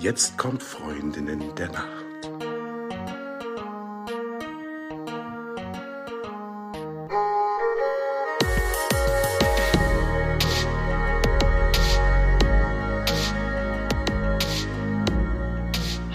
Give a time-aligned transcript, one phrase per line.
[0.00, 2.04] Jetzt kommt Freundinnen der Nacht.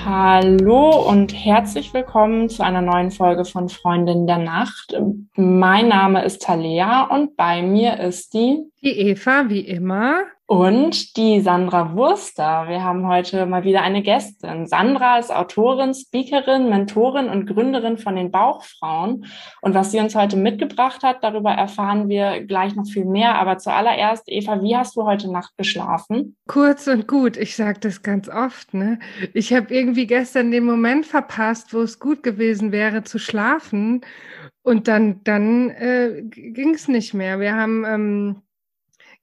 [0.06, 4.96] Hallo und herzlich willkommen zu einer neuen Folge von Freundin der Nacht.
[5.36, 10.24] Mein Name ist Talea und bei mir ist die die Eva, wie immer.
[10.54, 12.68] Und die Sandra Wurster.
[12.68, 14.68] Wir haben heute mal wieder eine Gästin.
[14.68, 19.26] Sandra ist Autorin, Speakerin, Mentorin und Gründerin von den Bauchfrauen.
[19.62, 23.34] Und was sie uns heute mitgebracht hat, darüber erfahren wir gleich noch viel mehr.
[23.34, 26.36] Aber zuallererst, Eva, wie hast du heute Nacht geschlafen?
[26.46, 27.36] Kurz und gut.
[27.36, 28.76] Ich sage das ganz oft.
[28.76, 29.00] Ne?
[29.34, 34.02] Ich habe irgendwie gestern den Moment verpasst, wo es gut gewesen wäre zu schlafen.
[34.62, 37.40] Und dann, dann äh, ging es nicht mehr.
[37.40, 38.43] Wir haben ähm,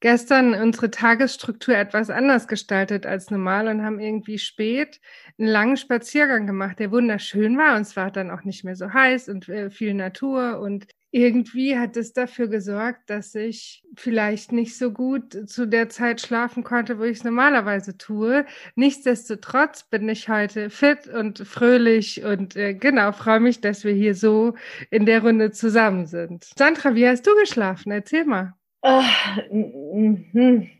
[0.01, 5.01] gestern unsere Tagesstruktur etwas anders gestaltet als normal und haben irgendwie spät
[5.39, 8.93] einen langen Spaziergang gemacht, der wunderschön war und es war dann auch nicht mehr so
[8.93, 14.79] heiß und äh, viel Natur und irgendwie hat es dafür gesorgt, dass ich vielleicht nicht
[14.79, 18.47] so gut zu der Zeit schlafen konnte, wo ich es normalerweise tue.
[18.77, 24.15] Nichtsdestotrotz bin ich heute fit und fröhlich und äh, genau freue mich, dass wir hier
[24.15, 24.55] so
[24.91, 26.45] in der Runde zusammen sind.
[26.57, 27.91] Sandra, wie hast du geschlafen?
[27.91, 28.60] Erzähl mal.
[28.83, 29.03] Uh,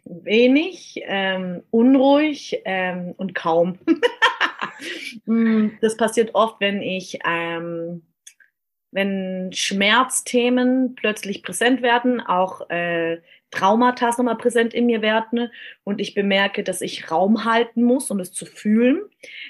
[0.05, 3.79] wenig, ähm, unruhig ähm, und kaum.
[5.27, 8.03] Mm, das passiert oft, wenn ich, ähm,
[8.91, 15.51] wenn Schmerzthemen plötzlich präsent werden, auch äh, Traumata nochmal präsent in mir werden
[15.85, 19.03] und ich bemerke, dass ich Raum halten muss, um es zu fühlen,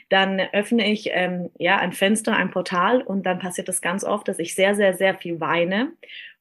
[0.09, 4.27] dann öffne ich ähm, ja ein Fenster, ein Portal und dann passiert das ganz oft,
[4.27, 5.93] dass ich sehr, sehr, sehr viel weine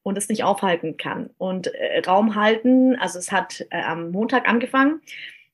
[0.09, 1.29] und es nicht aufhalten kann.
[1.37, 5.01] Und äh, Raum halten, also es hat äh, am Montag angefangen,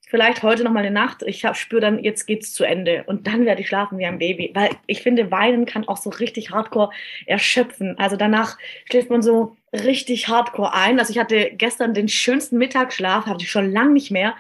[0.08, 1.24] vielleicht heute noch mal eine Nacht.
[1.26, 4.52] Ich spüre dann, jetzt geht's zu Ende und dann werde ich schlafen wie ein Baby,
[4.54, 6.92] weil ich finde, weinen kann auch so richtig Hardcore
[7.26, 7.98] erschöpfen.
[7.98, 8.58] Also danach
[8.90, 11.00] schläft man so richtig Hardcore ein.
[11.00, 14.36] Also ich hatte gestern den schönsten Mittagsschlaf, hatte ich schon lang nicht mehr.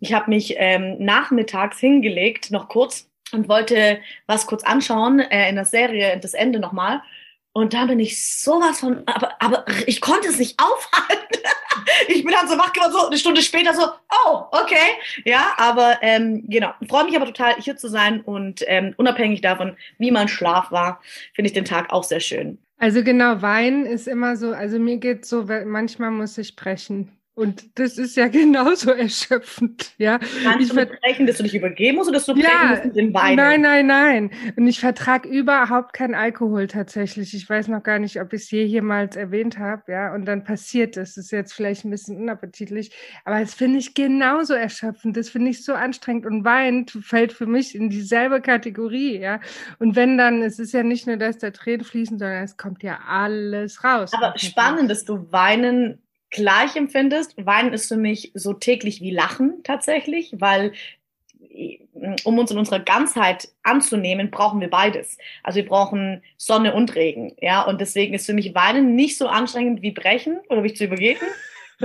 [0.00, 5.56] Ich habe mich ähm, nachmittags hingelegt, noch kurz und wollte was kurz anschauen äh, in
[5.56, 7.02] der Serie, das Ende nochmal.
[7.58, 11.40] Und da bin ich sowas von, aber, aber ich konnte es nicht aufhalten.
[12.06, 13.82] ich bin dann so wach geworden, so eine Stunde später so,
[14.26, 14.94] oh, okay.
[15.24, 19.76] Ja, aber ähm, genau, freue mich aber total, hier zu sein und ähm, unabhängig davon,
[19.98, 21.00] wie mein Schlaf war,
[21.34, 22.58] finde ich den Tag auch sehr schön.
[22.78, 27.10] Also genau, Wein ist immer so, also mir geht so, manchmal muss ich brechen.
[27.38, 30.18] Und das ist ja genauso erschöpfend, ja.
[30.18, 32.96] Kannst ich du sprechen, dass du dich übergeben musst oder dass du ja, musst mit
[32.96, 33.36] dem Wein?
[33.36, 34.30] Nein, nein, nein.
[34.56, 37.34] Und ich vertrage überhaupt keinen Alkohol tatsächlich.
[37.34, 40.12] Ich weiß noch gar nicht, ob ich es je jemals erwähnt habe, ja.
[40.12, 41.14] Und dann passiert es.
[41.14, 42.90] Das ist jetzt vielleicht ein bisschen unappetitlich,
[43.24, 45.16] aber das finde ich genauso erschöpfend.
[45.16, 46.26] Das finde ich so anstrengend.
[46.26, 49.38] Und Wein fällt für mich in dieselbe Kategorie, ja.
[49.78, 52.82] Und wenn dann, es ist ja nicht nur, dass da Tränen fließen, sondern es kommt
[52.82, 54.10] ja alles raus.
[54.12, 57.34] Aber spannend, dass du Weinen gleich empfindest.
[57.44, 60.72] Weinen ist für mich so täglich wie Lachen tatsächlich, weil
[62.24, 65.18] um uns in unserer Ganzheit anzunehmen, brauchen wir beides.
[65.42, 67.62] Also wir brauchen Sonne und Regen, ja.
[67.62, 71.26] Und deswegen ist für mich Weinen nicht so anstrengend wie Brechen oder wie zu übergeben.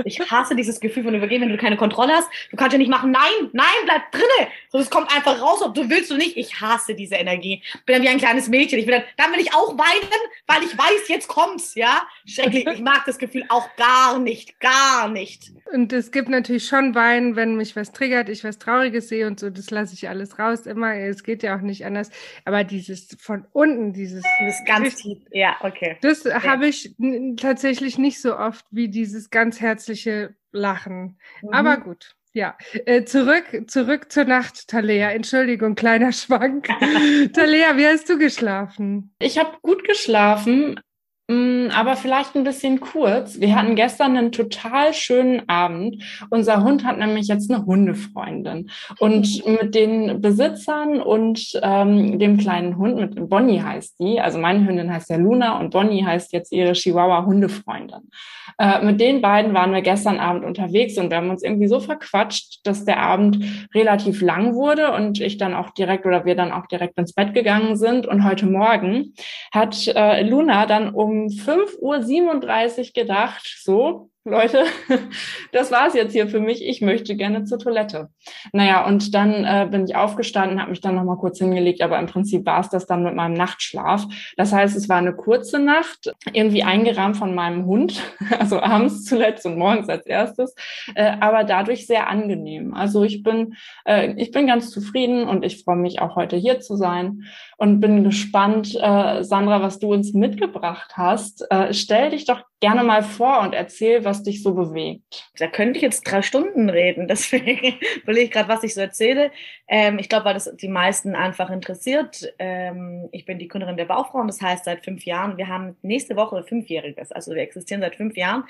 [0.04, 2.28] Ich hasse dieses Gefühl von Übergeben, wenn du keine Kontrolle hast.
[2.50, 4.48] Du kannst ja nicht machen, nein, nein, bleib drinne.
[4.70, 6.36] So, es kommt einfach raus, ob du willst oder nicht.
[6.36, 7.62] Ich hasse diese Energie.
[7.86, 8.78] Bin dann wie ein kleines Mädchen.
[8.78, 10.10] Ich bin dann, dann will ich auch weinen,
[10.46, 12.02] weil ich weiß, jetzt kommt's, ja.
[12.26, 12.66] Schrecklich.
[12.66, 15.52] Ich mag das Gefühl auch gar nicht, gar nicht.
[15.72, 19.40] Und es gibt natürlich schon Weinen, wenn mich was triggert, ich was Trauriges sehe und
[19.40, 20.94] so, das lasse ich alles raus immer.
[20.94, 22.10] Es geht ja auch nicht anders.
[22.44, 24.24] Aber dieses von unten, dieses.
[24.40, 25.96] Dieses ganz tief, ja, okay.
[26.00, 26.42] Das ja.
[26.42, 26.94] habe ich
[27.36, 31.18] tatsächlich nicht so oft wie dieses ganz herzliche Lachen.
[31.42, 31.48] Mhm.
[31.50, 32.14] Aber gut.
[32.32, 32.56] Ja,
[32.86, 35.10] äh, zurück, zurück zur Nacht, Talea.
[35.10, 36.66] Entschuldigung, kleiner Schwank.
[37.32, 39.14] Talea, wie hast du geschlafen?
[39.20, 40.80] Ich habe gut geschlafen,
[41.26, 43.40] aber vielleicht ein bisschen kurz.
[43.40, 46.02] Wir hatten gestern einen total schönen Abend.
[46.28, 48.70] Unser Hund hat nämlich jetzt eine Hundefreundin.
[48.98, 54.66] Und mit den Besitzern und ähm, dem kleinen Hund, mit Bonnie heißt die, also meine
[54.66, 58.10] Hündin heißt ja Luna und Bonnie heißt jetzt ihre Chihuahua-Hundefreundin.
[58.58, 61.80] Äh, mit den beiden waren wir gestern Abend unterwegs und wir haben uns irgendwie so
[61.80, 63.38] verquatscht, dass der Abend
[63.74, 67.32] relativ lang wurde und ich dann auch direkt oder wir dann auch direkt ins Bett
[67.32, 68.06] gegangen sind.
[68.06, 69.14] Und heute Morgen
[69.52, 74.64] hat äh, Luna dann um um 5.37 Uhr gedacht, so, Leute,
[75.52, 76.66] das war es jetzt hier für mich.
[76.66, 78.08] Ich möchte gerne zur Toilette.
[78.52, 82.06] Naja, und dann äh, bin ich aufgestanden, habe mich dann nochmal kurz hingelegt, aber im
[82.06, 84.06] Prinzip war es das dann mit meinem Nachtschlaf.
[84.38, 88.00] Das heißt, es war eine kurze Nacht, irgendwie eingerahmt von meinem Hund,
[88.38, 90.54] also abends zuletzt und morgens als erstes,
[90.94, 92.72] äh, aber dadurch sehr angenehm.
[92.72, 96.60] Also ich bin, äh, ich bin ganz zufrieden und ich freue mich auch heute hier
[96.60, 97.24] zu sein
[97.58, 101.44] und bin gespannt, äh, Sandra, was du uns mitgebracht hast.
[101.50, 105.30] Äh, stell dich doch gerne mal vor und erzähl, was dich so bewegt.
[105.38, 109.30] Da könnte ich jetzt drei Stunden reden, deswegen will ich gerade, was ich so erzähle.
[109.68, 112.32] Ähm, ich glaube, weil das die meisten einfach interessiert.
[112.38, 115.36] Ähm, ich bin die Gründerin der Baufrauen, das heißt seit fünf Jahren.
[115.36, 118.44] Wir haben nächste Woche fünfjähriges, also wir existieren seit fünf Jahren.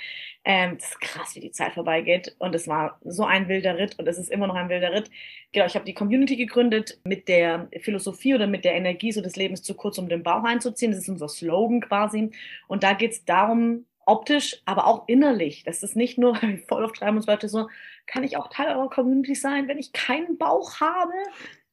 [0.45, 3.99] Ähm, das ist krass, wie die Zeit vorbeigeht und es war so ein wilder Ritt
[3.99, 5.11] und es ist immer noch ein wilder Ritt.
[5.55, 9.37] Genau, ich habe die Community gegründet mit der Philosophie oder mit der Energie so des
[9.37, 10.91] Lebens zu kurz, um den Bauch einzuziehen.
[10.91, 12.33] Das ist unser Slogan quasi.
[12.67, 15.62] Und da geht es darum, optisch, aber auch innerlich.
[15.62, 16.37] Das ist nicht nur,
[16.69, 17.69] voll oft schreiben uns Leute so,
[18.09, 21.12] kann ich auch Teil eurer Community sein, wenn ich keinen Bauch habe?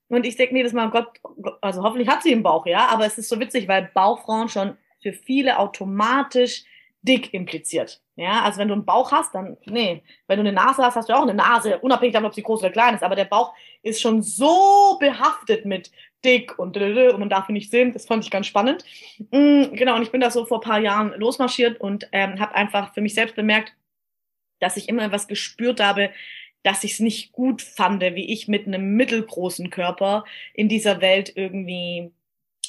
[0.10, 1.20] Und ich denke mir das mal, Gott,
[1.62, 4.78] also hoffentlich hat sie einen Bauch, ja, aber es ist so witzig, weil Bauchfrauen schon
[5.02, 6.66] für viele automatisch
[7.02, 8.02] dick impliziert.
[8.16, 11.10] Ja, also wenn du einen Bauch hast, dann, nee, wenn du eine Nase hast, hast
[11.10, 13.54] du auch eine Nase, unabhängig davon, ob sie groß oder klein ist, aber der Bauch
[13.82, 15.92] ist schon so behaftet mit
[16.24, 17.94] dick und, und man darf ihn nicht sehen.
[17.94, 18.86] Das fand ich ganz spannend.
[19.32, 22.56] Mm, genau, und ich bin da so vor ein paar Jahren losmarschiert und ähm, habe
[22.56, 23.74] einfach für mich selbst bemerkt,
[24.60, 26.12] dass ich immer was gespürt habe,
[26.64, 31.32] dass ich es nicht gut fand, wie ich mit einem mittelgroßen Körper in dieser Welt
[31.36, 32.12] irgendwie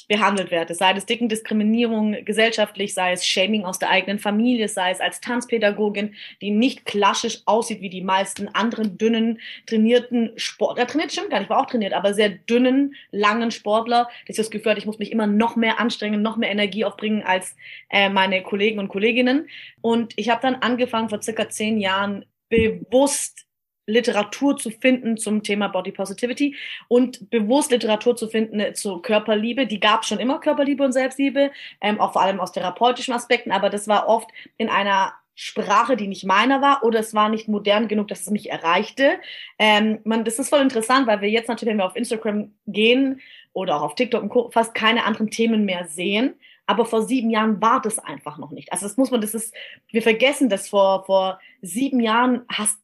[0.07, 0.75] behandelt werde.
[0.75, 6.15] Sei es Dickendiskriminierung gesellschaftlich, sei es Shaming aus der eigenen Familie, sei es als Tanzpädagogin,
[6.41, 10.87] die nicht klassisch aussieht wie die meisten anderen dünnen, trainierten Sportler.
[10.87, 14.09] Trainiert stimmt gar nicht, war auch trainiert, aber sehr dünnen, langen Sportler.
[14.27, 17.23] Das ist das Gefühl, ich muss mich immer noch mehr anstrengen, noch mehr Energie aufbringen
[17.23, 17.55] als
[17.89, 19.47] äh, meine Kollegen und Kolleginnen.
[19.81, 23.47] Und ich habe dann angefangen, vor circa zehn Jahren bewusst
[23.85, 26.55] Literatur zu finden zum Thema Body Positivity
[26.87, 29.67] und bewusst Literatur zu finden zur Körperliebe.
[29.67, 31.51] Die gab schon immer, Körperliebe und Selbstliebe,
[31.81, 36.07] ähm, auch vor allem aus therapeutischen Aspekten, aber das war oft in einer Sprache, die
[36.07, 39.19] nicht meiner war, oder es war nicht modern genug, dass es mich erreichte.
[39.57, 43.19] Ähm, man, das ist voll interessant, weil wir jetzt natürlich, wenn wir auf Instagram gehen
[43.51, 46.35] oder auch auf TikTok und Co., fast keine anderen Themen mehr sehen.
[46.65, 48.71] Aber vor sieben Jahren war das einfach noch nicht.
[48.71, 49.53] Also das muss man, das ist,
[49.91, 52.79] wir vergessen das vor, vor sieben Jahren hast,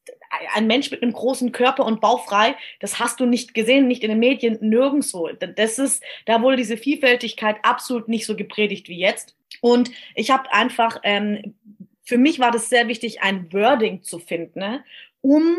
[0.53, 4.09] ein Mensch mit einem großen Körper und bauchfrei, das hast du nicht gesehen, nicht in
[4.09, 5.29] den Medien, nirgendwo.
[5.29, 9.35] Das ist, da wurde diese Vielfältigkeit absolut nicht so gepredigt wie jetzt.
[9.61, 11.55] Und ich habe einfach, ähm,
[12.03, 14.83] für mich war das sehr wichtig, ein Wording zu finden, ne,
[15.21, 15.55] um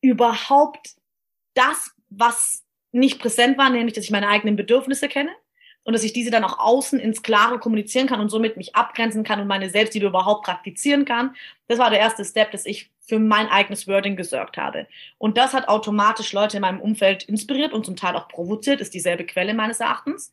[0.00, 0.90] überhaupt
[1.54, 5.30] das, was nicht präsent war, nämlich, dass ich meine eigenen Bedürfnisse kenne,
[5.84, 9.24] und dass ich diese dann auch außen ins Klare kommunizieren kann und somit mich abgrenzen
[9.24, 11.34] kann und meine Selbstliebe überhaupt praktizieren kann.
[11.66, 14.86] Das war der erste Step, dass ich für mein eigenes Wording gesorgt habe.
[15.18, 18.94] Und das hat automatisch Leute in meinem Umfeld inspiriert und zum Teil auch provoziert, ist
[18.94, 20.32] dieselbe Quelle meines Erachtens.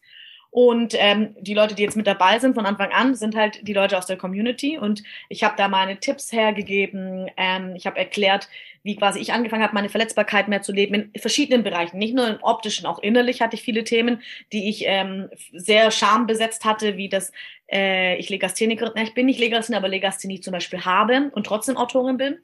[0.51, 3.73] Und ähm, die Leute, die jetzt mit dabei sind von Anfang an, sind halt die
[3.73, 4.79] Leute aus der Community.
[4.79, 7.29] Und ich habe da meine Tipps hergegeben.
[7.37, 8.49] Ähm, ich habe erklärt,
[8.81, 11.97] wie quasi ich angefangen habe, meine Verletzbarkeit mehr zu leben in verschiedenen Bereichen.
[11.97, 16.65] Nicht nur im optischen, auch innerlich hatte ich viele Themen, die ich ähm, sehr schambesetzt
[16.65, 17.31] hatte, wie das
[17.71, 22.17] äh, ich Legasthenikerin, ich bin nicht Legasthenie, aber Legasthenie zum Beispiel habe und trotzdem Autorin
[22.17, 22.37] bin.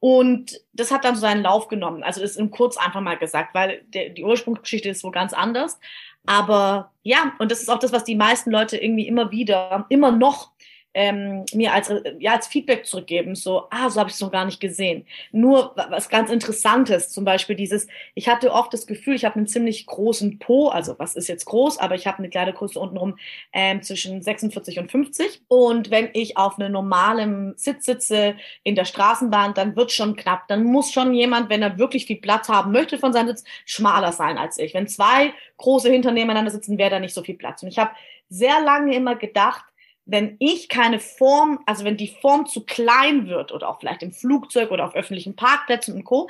[0.00, 2.02] Und das hat dann so seinen Lauf genommen.
[2.02, 5.34] Also das ist im Kurz einfach mal gesagt, weil der, die Ursprungsgeschichte ist wo ganz
[5.34, 5.78] anders.
[6.26, 10.12] Aber ja, und das ist auch das, was die meisten Leute irgendwie immer wieder, immer
[10.12, 10.52] noch
[10.94, 14.44] ähm, mir als, ja, als Feedback zurückgeben, so, ah, so habe ich es noch gar
[14.44, 15.06] nicht gesehen.
[15.30, 19.46] Nur was ganz Interessantes, zum Beispiel dieses, ich hatte oft das Gefühl, ich habe einen
[19.46, 23.18] ziemlich großen Po, also was ist jetzt groß, aber ich habe eine Kleidergröße untenrum
[23.52, 25.42] ähm, zwischen 46 und 50.
[25.48, 30.48] Und wenn ich auf einem normalen Sitz sitze in der Straßenbahn, dann wird schon knapp.
[30.48, 34.12] Dann muss schon jemand, wenn er wirklich viel Platz haben möchte von seinem Sitz, schmaler
[34.12, 34.74] sein als ich.
[34.74, 37.62] Wenn zwei große hinter nebeneinander sitzen, wäre da nicht so viel Platz.
[37.62, 37.92] Und ich habe
[38.28, 39.64] sehr lange immer gedacht,
[40.06, 44.12] wenn ich keine Form, also wenn die Form zu klein wird oder auch vielleicht im
[44.12, 46.28] Flugzeug oder auf öffentlichen Parkplätzen und Co.,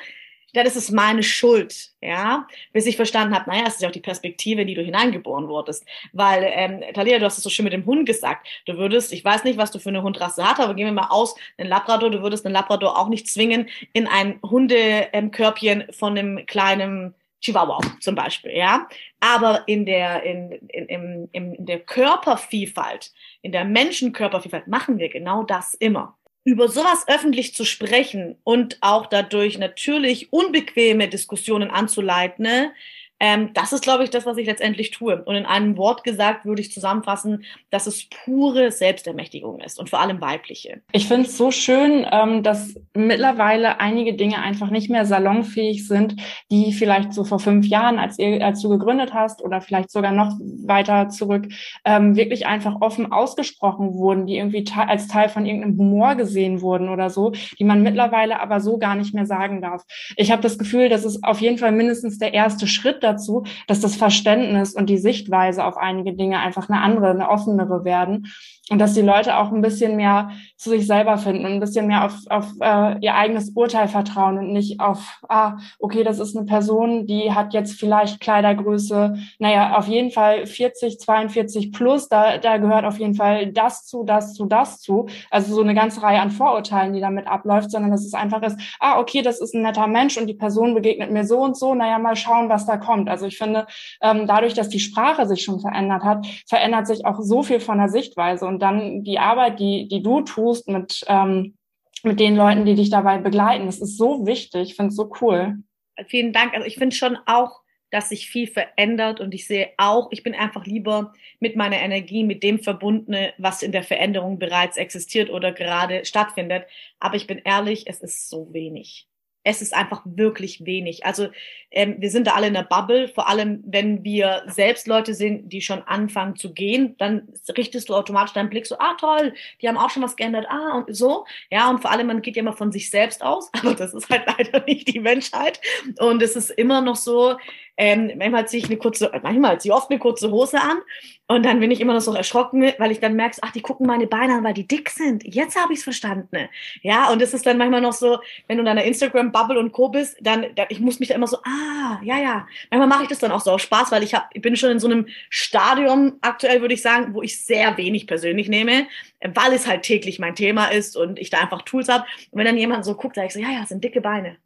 [0.52, 3.92] dann ist es meine Schuld, ja, bis ich verstanden habe, naja, es ist ja auch
[3.92, 7.64] die Perspektive, in die du hineingeboren wurdest, weil, ähm, Talia, du hast es so schön
[7.64, 10.60] mit dem Hund gesagt, du würdest, ich weiß nicht, was du für eine Hundrasse hast,
[10.60, 14.06] aber gehen wir mal aus, ein Labrador, du würdest einen Labrador auch nicht zwingen in
[14.06, 18.88] ein Hundekörbchen von einem kleinen Chihuahua zum Beispiel, ja.
[19.20, 25.42] Aber in der, in, in, in, in der Körpervielfalt, in der Menschenkörpervielfalt machen wir genau
[25.42, 26.16] das immer.
[26.44, 32.72] Über sowas öffentlich zu sprechen und auch dadurch natürlich unbequeme Diskussionen anzuleiten, ne,
[33.20, 35.22] Ähm, das ist, glaube ich, das, was ich letztendlich tue.
[35.22, 40.00] Und in einem Wort gesagt würde ich zusammenfassen, dass es pure Selbstermächtigung ist und vor
[40.00, 40.80] allem weibliche.
[40.92, 46.16] Ich finde es so schön, ähm, dass mittlerweile einige Dinge einfach nicht mehr salonfähig sind,
[46.50, 50.12] die vielleicht so vor fünf Jahren, als, ihr, als du gegründet hast oder vielleicht sogar
[50.12, 51.48] noch weiter zurück,
[51.84, 56.62] ähm, wirklich einfach offen ausgesprochen wurden, die irgendwie te als Teil von irgendeinem Humor gesehen
[56.62, 59.84] wurden oder so, die man mittlerweile aber so gar nicht mehr sagen darf.
[60.16, 63.80] Ich habe das Gefühl, das ist auf jeden Fall mindestens der erste Schritt dazu, dass
[63.80, 68.28] das Verständnis und die Sichtweise auf einige Dinge einfach eine andere, eine offenere werden
[68.70, 71.88] und dass die Leute auch ein bisschen mehr zu sich selber finden und ein bisschen
[71.88, 76.36] mehr auf, auf äh, ihr eigenes Urteil vertrauen und nicht auf, ah, okay, das ist
[76.36, 82.38] eine Person, die hat jetzt vielleicht Kleidergröße, naja, auf jeden Fall 40, 42 plus, da,
[82.38, 85.06] da gehört auf jeden Fall das zu, das zu, das zu.
[85.30, 88.56] Also so eine ganze Reihe an Vorurteilen, die damit abläuft, sondern dass es einfach ist,
[88.78, 91.74] ah, okay, das ist ein netter Mensch und die Person begegnet mir so und so,
[91.74, 92.99] naja, mal schauen, was da kommt.
[93.08, 93.66] Also ich finde,
[94.02, 97.78] ähm, dadurch, dass die Sprache sich schon verändert hat, verändert sich auch so viel von
[97.78, 101.56] der Sichtweise und dann die Arbeit, die, die du tust mit, ähm,
[102.02, 104.70] mit den Leuten, die dich dabei begleiten, das ist so wichtig.
[104.70, 105.58] Ich finde es so cool.
[106.06, 106.54] Vielen Dank.
[106.54, 110.34] Also ich finde schon auch, dass sich viel verändert und ich sehe auch, ich bin
[110.34, 115.52] einfach lieber mit meiner Energie, mit dem verbundene, was in der Veränderung bereits existiert oder
[115.52, 116.66] gerade stattfindet.
[117.00, 119.09] Aber ich bin ehrlich, es ist so wenig
[119.42, 121.06] es ist einfach wirklich wenig.
[121.06, 121.28] Also
[121.70, 125.50] ähm, wir sind da alle in der Bubble, vor allem wenn wir selbst Leute sind,
[125.50, 129.68] die schon anfangen zu gehen, dann richtest du automatisch deinen Blick so, ah toll, die
[129.68, 131.24] haben auch schon was geändert, ah und so.
[131.50, 134.10] Ja, und vor allem, man geht ja immer von sich selbst aus, aber das ist
[134.10, 135.60] halt leider nicht die Menschheit.
[135.98, 137.36] Und es ist immer noch so,
[137.80, 140.82] ähm, manchmal ziehe ich eine kurze, manchmal ziehe ich oft eine kurze Hose an
[141.28, 143.86] und dann bin ich immer noch so erschrocken, weil ich dann merke, ach, die gucken
[143.86, 145.24] meine Beine an, weil die dick sind.
[145.24, 146.50] Jetzt habe ich es verstanden.
[146.82, 148.18] Ja, und es ist dann manchmal noch so,
[148.48, 149.88] wenn du in deiner Instagram-Bubble und Co.
[149.88, 152.46] bist, dann, dann, ich muss mich da immer so, ah, ja, ja.
[152.70, 154.72] Manchmal mache ich das dann auch so aus Spaß, weil ich, hab, ich bin schon
[154.72, 158.88] in so einem Stadium aktuell, würde ich sagen, wo ich sehr wenig persönlich nehme,
[159.22, 162.04] weil es halt täglich mein Thema ist und ich da einfach Tools habe.
[162.30, 164.36] Und wenn dann jemand so guckt, sage ich so, ja, ja, sind dicke Beine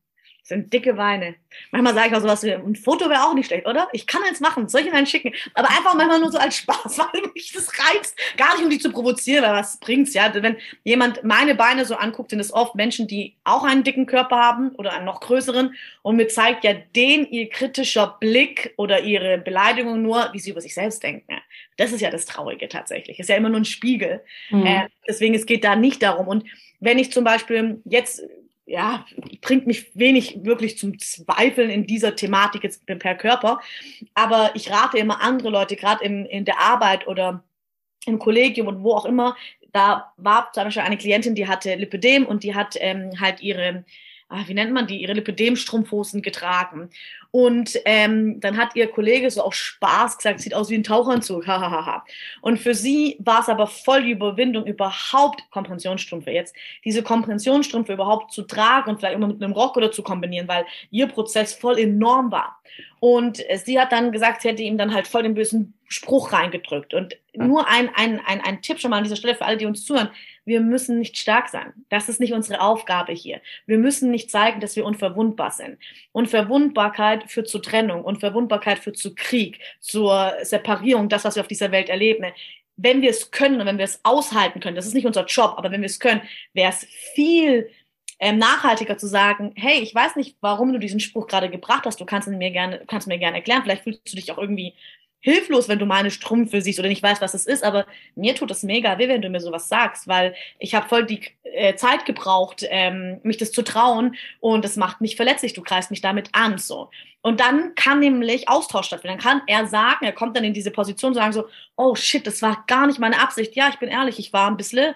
[0.45, 1.37] sind dicke Weine.
[1.71, 3.89] Manchmal sage ich auch sowas wie, ein Foto wäre auch nicht schlecht, oder?
[3.93, 5.33] Ich kann eins machen, soll ich einen schicken?
[5.55, 8.15] Aber einfach manchmal nur so als Spaß, weil mich das reizt.
[8.37, 10.31] Gar nicht, um dich zu provozieren, weil was bringt's, ja?
[10.35, 14.37] Wenn jemand meine Beine so anguckt, sind es oft Menschen, die auch einen dicken Körper
[14.37, 19.39] haben oder einen noch größeren und mir zeigt ja den ihr kritischer Blick oder ihre
[19.39, 21.41] Beleidigung nur, wie sie über sich selbst denken.
[21.79, 23.19] Das ist ja das Traurige tatsächlich.
[23.19, 24.23] Ist ja immer nur ein Spiegel.
[24.51, 24.67] Mhm.
[24.67, 26.29] Äh, deswegen, es geht da nicht darum.
[26.29, 26.45] Und
[26.81, 28.23] wenn ich zum Beispiel jetzt
[28.67, 29.05] ja,
[29.43, 33.61] bringt mich wenig wirklich zum Zweifeln in dieser Thematik jetzt per Körper.
[34.15, 37.45] Aber ich rate immer andere Leute, gerade in, in der Arbeit oder
[38.07, 39.37] im Kollegium und wo auch immer,
[39.73, 43.85] da war zum Beispiel eine Klientin, die hatte Lipödem und die hat ähm, halt ihre
[44.35, 46.91] ah, wie nennt man die, ihre Lipödem-Strumpfhosen getragen.
[47.31, 51.47] Und ähm, dann hat ihr Kollege so auf Spaß gesagt, sieht aus wie ein Tauchanzug,
[51.47, 52.05] hahaha.
[52.41, 58.33] und für sie war es aber voll die Überwindung, überhaupt Kompressionsstrümpfe jetzt, diese Kompressionsstrümpfe überhaupt
[58.33, 61.79] zu tragen und vielleicht immer mit einem Rock oder zu kombinieren, weil ihr Prozess voll
[61.79, 62.61] enorm war.
[63.05, 66.95] Und sie hat dann gesagt, sie hätte ihm dann halt voll den bösen Spruch reingedrückt.
[66.95, 69.67] Und nur ein, ein, ein, ein Tipp schon mal an dieser Stelle für alle, die
[69.67, 70.11] uns zuhören
[70.45, 71.73] wir müssen nicht stark sein.
[71.89, 73.41] Das ist nicht unsere Aufgabe hier.
[73.67, 75.79] Wir müssen nicht zeigen, dass wir unverwundbar sind.
[76.13, 78.05] Unverwundbarkeit führt zu Trennung.
[78.05, 82.27] Unverwundbarkeit führt zu Krieg, zur Separierung, das, was wir auf dieser Welt erleben.
[82.77, 85.55] Wenn wir es können und wenn wir es aushalten können, das ist nicht unser Job,
[85.57, 86.85] aber wenn wir es können, wäre es
[87.15, 87.71] viel
[88.25, 92.01] ähm, nachhaltiger zu sagen, hey, ich weiß nicht, warum du diesen Spruch gerade gebracht hast,
[92.01, 94.73] du kannst ihn mir gerne, kannst mir gerne erklären, vielleicht fühlst du dich auch irgendwie
[95.21, 98.51] hilflos, wenn du meine Strümpfe siehst oder nicht weißt, was es ist, aber mir tut
[98.51, 102.07] es mega weh, wenn du mir sowas sagst, weil ich habe voll die äh, Zeit
[102.07, 106.31] gebraucht, ähm, mich das zu trauen und es macht mich verletzlich, du greifst mich damit
[106.33, 106.89] an, so.
[107.21, 109.19] Und dann kann nämlich Austausch stattfinden.
[109.19, 112.43] Dann kann er sagen, er kommt dann in diese Position, sagen so, oh shit, das
[112.43, 113.57] war gar nicht meine Absicht.
[113.57, 114.95] Ja, ich bin ehrlich, ich war ein bisschen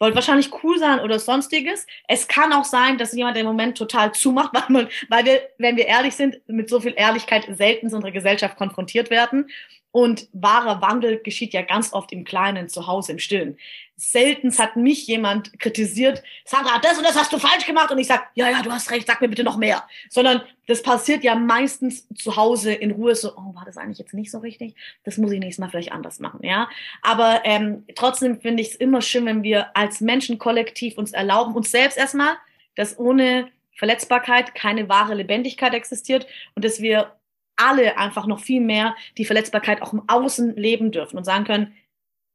[0.00, 1.86] wollte wahrscheinlich cool sein oder sonstiges.
[2.08, 4.52] Es kann auch sein, dass jemand im Moment total zumacht,
[5.08, 9.10] weil wir, wenn wir ehrlich sind, mit so viel Ehrlichkeit selten in unserer Gesellschaft konfrontiert
[9.10, 9.48] werden.
[9.92, 13.58] Und wahrer Wandel geschieht ja ganz oft im Kleinen, zu Hause, im Stillen.
[13.96, 17.90] Selten hat mich jemand kritisiert, Sandra, das und das hast du falsch gemacht.
[17.90, 19.86] Und ich sage, ja, ja, du hast recht, sag mir bitte noch mehr.
[20.08, 24.14] Sondern das passiert ja meistens zu Hause in Ruhe so, oh, war das eigentlich jetzt
[24.14, 24.76] nicht so richtig?
[25.04, 26.68] Das muss ich nächstes Mal vielleicht anders machen, ja.
[27.02, 31.54] Aber ähm, trotzdem finde ich es immer schön, wenn wir als Menschen kollektiv uns erlauben,
[31.54, 32.36] uns selbst erstmal,
[32.76, 37.12] dass ohne Verletzbarkeit keine wahre Lebendigkeit existiert und dass wir
[37.60, 41.74] alle einfach noch viel mehr die Verletzbarkeit auch im Außen leben dürfen und sagen können,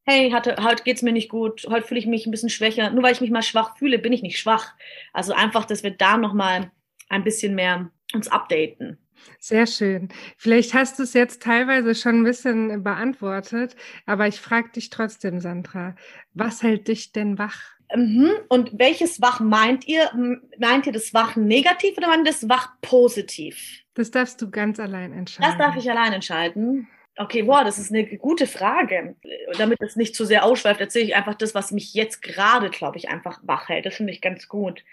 [0.06, 2.92] hey, hatte, heute geht's mir nicht gut, heute fühle ich mich ein bisschen schwächer.
[2.92, 4.74] Nur weil ich mich mal schwach fühle, bin ich nicht schwach.
[5.14, 6.72] Also einfach, dass wir da nochmal
[7.10, 9.00] ein bisschen mehr uns updaten.
[9.40, 10.10] Sehr schön.
[10.38, 15.40] Vielleicht hast du es jetzt teilweise schon ein bisschen beantwortet, aber ich frage dich trotzdem,
[15.40, 15.96] Sandra,
[16.34, 17.75] was hält dich denn wach?
[17.94, 18.32] Mhm.
[18.50, 20.10] Und welches Wach meint ihr?
[20.58, 23.84] Meint ihr das Wach negativ oder meint ihr das Wach positiv?
[23.94, 25.50] Das darfst du ganz allein entscheiden.
[25.50, 26.88] Das darf ich allein entscheiden.
[27.18, 29.16] Okay, wow, das ist eine gute Frage.
[29.58, 32.98] Damit es nicht zu sehr ausschweift, erzähle ich einfach das, was mich jetzt gerade, glaube
[32.98, 33.86] ich, einfach wach hält.
[33.86, 34.84] Das finde ich ganz gut.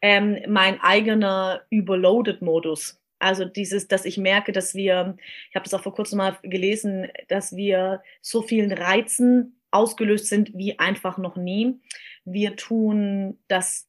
[0.00, 3.02] Ähm, mein eigener Überloaded-Modus.
[3.18, 5.16] Also dieses, dass ich merke, dass wir,
[5.50, 10.52] ich habe das auch vor kurzem mal gelesen, dass wir so vielen Reizen ausgelöst sind
[10.54, 11.78] wie einfach noch nie.
[12.26, 13.88] Wir tun das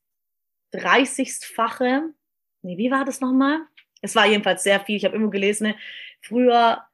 [0.74, 2.14] 30-fache,
[2.62, 3.60] nee, wie war das nochmal?
[4.02, 4.96] Es war jedenfalls sehr viel.
[4.96, 5.74] Ich habe immer gelesen,
[6.22, 6.87] früher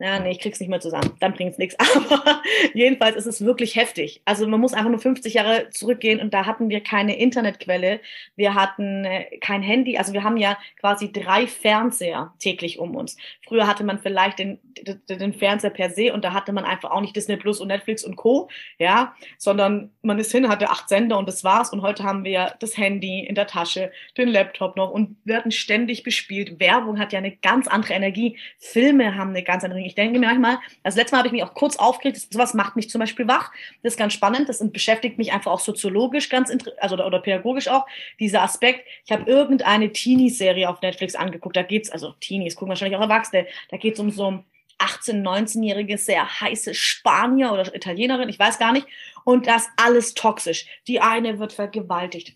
[0.00, 1.12] ja, nee, ich krieg's nicht mehr zusammen.
[1.20, 1.76] Dann bringt's nichts.
[1.78, 2.42] Aber
[2.72, 4.22] jedenfalls ist es wirklich heftig.
[4.24, 8.00] Also man muss einfach nur 50 Jahre zurückgehen und da hatten wir keine Internetquelle.
[8.34, 9.98] Wir hatten äh, kein Handy.
[9.98, 13.18] Also wir haben ja quasi drei Fernseher täglich um uns.
[13.46, 16.92] Früher hatte man vielleicht den, den, den Fernseher per se und da hatte man einfach
[16.92, 18.48] auch nicht Disney Plus und Netflix und Co.
[18.78, 21.74] Ja, sondern man ist hin, hatte acht Sender und das war's.
[21.74, 26.04] Und heute haben wir das Handy in der Tasche, den Laptop noch und werden ständig
[26.04, 26.58] bespielt.
[26.58, 28.38] Werbung hat ja eine ganz andere Energie.
[28.58, 31.32] Filme haben eine ganz andere Energie ich denke mir manchmal, das letzte Mal habe ich
[31.32, 33.52] mich auch kurz aufgeregt, sowas macht mich zum Beispiel wach.
[33.82, 37.68] Das ist ganz spannend, das beschäftigt mich einfach auch soziologisch ganz, also oder, oder pädagogisch
[37.68, 37.86] auch,
[38.20, 38.86] dieser Aspekt.
[39.04, 43.46] Ich habe irgendeine Teenie-Serie auf Netflix angeguckt, da geht's, also Teenies gucken wahrscheinlich auch Erwachsene,
[43.68, 44.44] da geht's um so
[44.78, 48.86] 18-, 19-jährige, sehr heiße Spanier oder Italienerin, ich weiß gar nicht.
[49.24, 50.66] Und das alles toxisch.
[50.86, 52.34] Die eine wird vergewaltigt.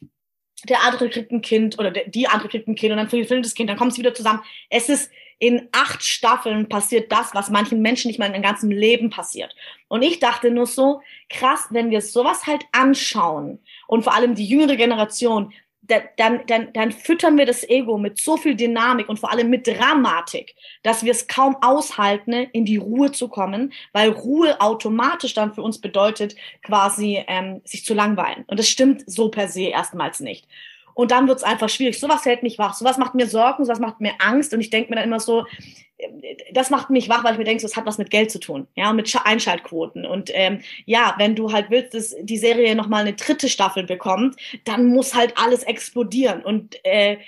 [0.69, 3.55] Der andere kriegt ein Kind oder die andere kriegt ein Kind und dann findet das
[3.55, 4.43] Kind, dann kommt es wieder zusammen.
[4.71, 8.71] Es ist, in acht Staffeln passiert das, was manchen Menschen nicht mal in ihrem ganzen
[8.71, 9.55] Leben passiert.
[9.89, 14.47] Und ich dachte nur so, krass, wenn wir sowas halt anschauen und vor allem die
[14.47, 15.53] jüngere Generation,
[15.87, 19.67] dann, dann, dann füttern wir das Ego mit so viel Dynamik und vor allem mit
[19.67, 25.53] Dramatik, dass wir es kaum aushalten, in die Ruhe zu kommen, weil Ruhe automatisch dann
[25.53, 28.45] für uns bedeutet, quasi ähm, sich zu langweilen.
[28.47, 30.47] Und das stimmt so per se erstmals nicht.
[30.95, 31.99] Und dann wird es einfach schwierig.
[31.99, 32.75] Sowas hält mich wach.
[32.75, 34.55] Sowas macht mir Sorgen, sowas macht mir Angst.
[34.55, 35.45] Und ich denke mir dann immer so,
[36.53, 38.67] das macht mich wach, weil ich mir denke, das hat was mit Geld zu tun,
[38.75, 40.05] ja, mit Einschaltquoten.
[40.07, 44.37] Und ähm, ja, wenn du halt willst, dass die Serie nochmal eine dritte Staffel bekommt,
[44.65, 46.43] dann muss halt alles explodieren.
[46.43, 47.19] Und äh,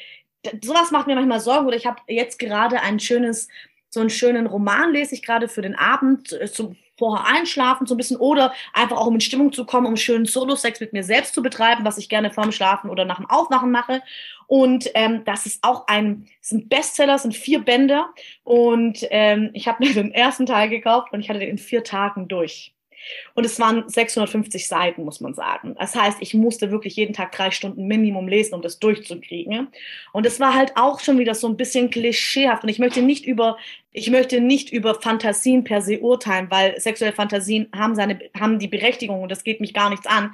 [0.62, 1.66] sowas macht mir manchmal Sorgen.
[1.66, 3.48] Oder ich habe jetzt gerade ein schönes,
[3.88, 7.94] so einen schönen Roman lese ich gerade für den Abend, äh, zu, vorher einschlafen so
[7.94, 11.04] ein bisschen oder einfach auch um in Stimmung zu kommen, um schönen Solo-Sex mit mir
[11.04, 14.02] selbst zu betreiben, was ich gerne vorm Schlafen oder nach dem Aufwachen mache.
[14.46, 18.10] Und ähm, das ist auch ein, sind Bestseller, sind vier Bänder
[18.44, 21.82] und ähm, ich habe mir den ersten Teil gekauft und ich hatte den in vier
[21.82, 22.75] Tagen durch.
[23.34, 25.74] Und es waren 650 Seiten, muss man sagen.
[25.78, 29.68] Das heißt, ich musste wirklich jeden Tag drei Stunden Minimum lesen, um das durchzukriegen.
[30.12, 32.62] Und es war halt auch schon wieder so ein bisschen klischeehaft.
[32.62, 33.56] Und ich möchte nicht über,
[33.92, 38.68] ich möchte nicht über Fantasien per se urteilen, weil sexuelle Fantasien haben seine, haben die
[38.68, 40.32] Berechtigung und das geht mich gar nichts an.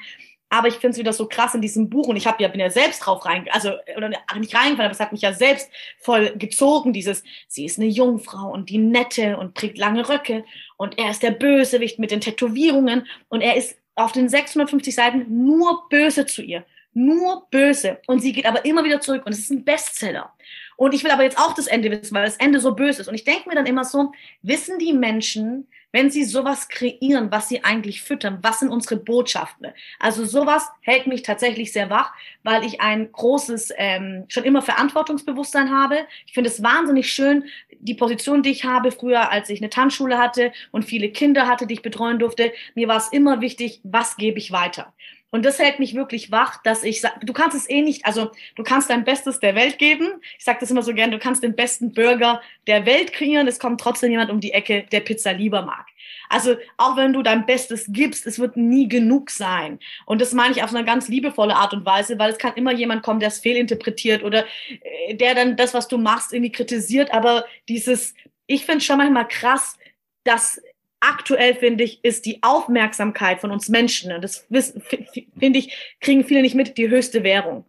[0.53, 2.61] Aber ich finde es wieder so krass in diesem Buch und ich habe ja bin
[2.61, 6.35] ja selbst drauf rein, also oder nicht reingefallen, aber es hat mich ja selbst voll
[6.37, 6.93] gezogen.
[6.93, 10.45] Dieses, sie ist eine Jungfrau und die nette und trägt lange Röcke
[10.83, 15.47] und er ist der Bösewicht mit den Tätowierungen und er ist auf den 650 Seiten
[15.47, 19.39] nur böse zu ihr, nur böse und sie geht aber immer wieder zurück und es
[19.39, 20.33] ist ein Bestseller.
[20.77, 23.07] Und ich will aber jetzt auch das Ende wissen, weil das Ende so böse ist.
[23.07, 24.11] Und ich denke mir dann immer so,
[24.43, 29.69] wissen die Menschen, wenn sie sowas kreieren, was sie eigentlich füttern, was sind unsere Botschaften?
[29.99, 35.71] Also sowas hält mich tatsächlich sehr wach, weil ich ein großes, ähm, schon immer Verantwortungsbewusstsein
[35.71, 36.07] habe.
[36.27, 37.45] Ich finde es wahnsinnig schön,
[37.79, 41.67] die Position, die ich habe früher, als ich eine Tanzschule hatte und viele Kinder hatte,
[41.67, 42.53] die ich betreuen durfte.
[42.75, 44.93] Mir war es immer wichtig, was gebe ich weiter?
[45.33, 48.63] Und das hält mich wirklich wach, dass ich du kannst es eh nicht, also du
[48.63, 50.21] kannst dein Bestes der Welt geben.
[50.39, 53.59] Ich sage das immer so gern, du kannst den besten Burger der Welt kreieren, es
[53.59, 55.87] kommt trotzdem jemand um die Ecke, der Pizza lieber mag.
[56.29, 59.79] Also auch wenn du dein Bestes gibst, es wird nie genug sein.
[60.05, 62.73] Und das meine ich auf eine ganz liebevolle Art und Weise, weil es kann immer
[62.73, 67.11] jemand kommen, der es fehlinterpretiert oder äh, der dann das, was du machst, irgendwie kritisiert.
[67.11, 68.15] Aber dieses,
[68.47, 69.79] ich finde schon manchmal krass,
[70.25, 70.61] dass
[71.03, 76.43] aktuell, finde ich, ist die Aufmerksamkeit von uns Menschen, und das finde ich, kriegen viele
[76.43, 77.67] nicht mit, die höchste Währung.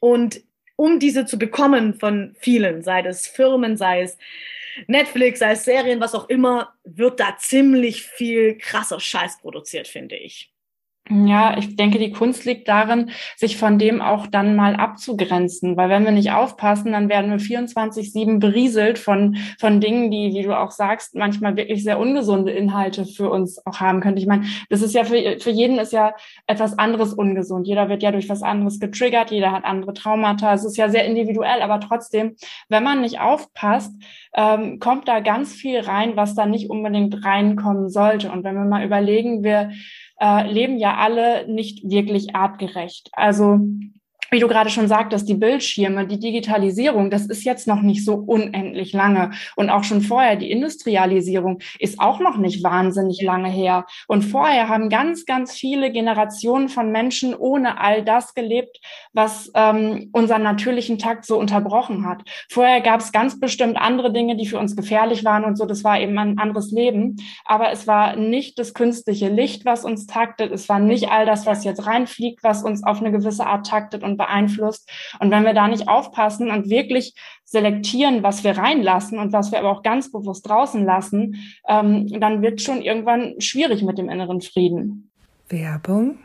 [0.00, 0.42] Und
[0.76, 4.18] um diese zu bekommen von vielen, sei es Firmen, sei es
[4.86, 10.16] Netflix, sei es Serien, was auch immer, wird da ziemlich viel krasser Scheiß produziert, finde
[10.16, 10.52] ich.
[11.08, 15.88] Ja, ich denke, die Kunst liegt darin, sich von dem auch dann mal abzugrenzen, weil
[15.88, 20.58] wenn wir nicht aufpassen, dann werden wir 24-7 berieselt von, von Dingen, die, wie du
[20.58, 24.20] auch sagst, manchmal wirklich sehr ungesunde Inhalte für uns auch haben könnte.
[24.20, 26.12] Ich meine, das ist ja für, für jeden ist ja
[26.48, 27.68] etwas anderes ungesund.
[27.68, 30.54] Jeder wird ja durch was anderes getriggert, jeder hat andere Traumata.
[30.54, 32.34] Es ist ja sehr individuell, aber trotzdem,
[32.68, 33.92] wenn man nicht aufpasst,
[34.34, 38.32] ähm, kommt da ganz viel rein, was da nicht unbedingt reinkommen sollte.
[38.32, 39.70] Und wenn wir mal überlegen, wir
[40.20, 43.10] äh, leben ja alle nicht wirklich artgerecht.
[43.12, 43.58] Also
[44.30, 48.14] wie du gerade schon sagtest, die Bildschirme, die Digitalisierung, das ist jetzt noch nicht so
[48.14, 49.30] unendlich lange.
[49.54, 53.86] Und auch schon vorher, die Industrialisierung ist auch noch nicht wahnsinnig lange her.
[54.06, 58.80] Und vorher haben ganz, ganz viele Generationen von Menschen ohne all das gelebt,
[59.12, 62.22] was ähm, unseren natürlichen Takt so unterbrochen hat.
[62.50, 65.66] Vorher gab es ganz bestimmt andere Dinge, die für uns gefährlich waren und so.
[65.66, 67.16] Das war eben ein anderes Leben.
[67.44, 70.52] Aber es war nicht das künstliche Licht, was uns taktet.
[70.52, 74.02] Es war nicht all das, was jetzt reinfliegt, was uns auf eine gewisse Art taktet
[74.02, 74.90] und beeinflusst.
[75.20, 79.58] Und wenn wir da nicht aufpassen und wirklich selektieren, was wir reinlassen und was wir
[79.58, 81.36] aber auch ganz bewusst draußen lassen,
[81.68, 85.10] ähm, dann wird schon irgendwann schwierig mit dem inneren Frieden.
[85.48, 86.18] Werbung.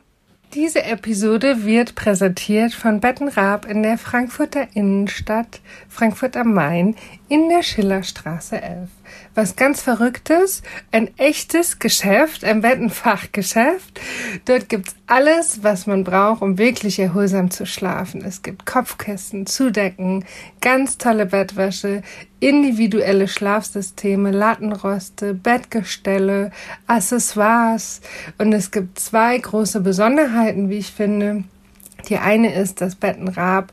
[0.54, 6.96] Diese Episode wird präsentiert von Bettenraab in der Frankfurter Innenstadt, Frankfurt am Main,
[7.30, 8.90] in der Schillerstraße 11
[9.36, 14.00] was ganz Verrücktes, ein echtes Geschäft, ein Bettenfachgeschäft.
[14.46, 18.24] Dort gibt's alles, was man braucht, um wirklich erholsam zu schlafen.
[18.24, 20.26] Es gibt Kopfkissen, Zudecken,
[20.60, 22.02] ganz tolle Bettwäsche,
[22.40, 26.52] individuelle Schlafsysteme, Lattenroste, Bettgestelle,
[26.88, 28.02] Accessoires
[28.38, 31.44] und es gibt zwei große Besonderheiten, wie ich finde.
[32.10, 33.72] Die eine ist, dass Bettenrab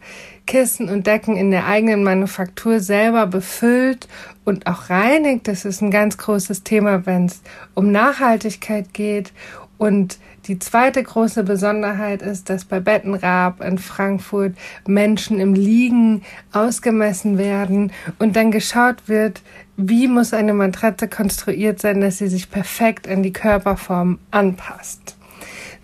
[0.48, 4.08] Kissen und Decken in der eigenen Manufaktur selber befüllt
[4.44, 5.46] und auch reinigt.
[5.46, 7.42] Das ist ein ganz großes Thema, wenn es
[7.74, 9.32] um Nachhaltigkeit geht.
[9.76, 14.54] Und die zweite große Besonderheit ist, dass bei Bettenrab in Frankfurt
[14.86, 19.42] Menschen im Liegen ausgemessen werden und dann geschaut wird,
[19.76, 25.17] wie muss eine Matratze konstruiert sein, dass sie sich perfekt an die Körperform anpasst.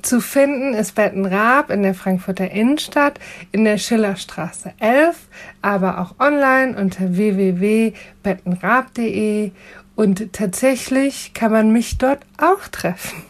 [0.04, 3.18] Zu finden ist Bettenraab in der Frankfurter Innenstadt
[3.52, 5.16] in der Schillerstraße 11,
[5.62, 9.52] aber auch online unter www.bettenraab.de
[9.96, 13.22] und tatsächlich kann man mich dort auch treffen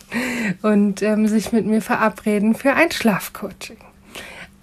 [0.62, 3.78] und ähm, sich mit mir verabreden für ein Schlafcoaching.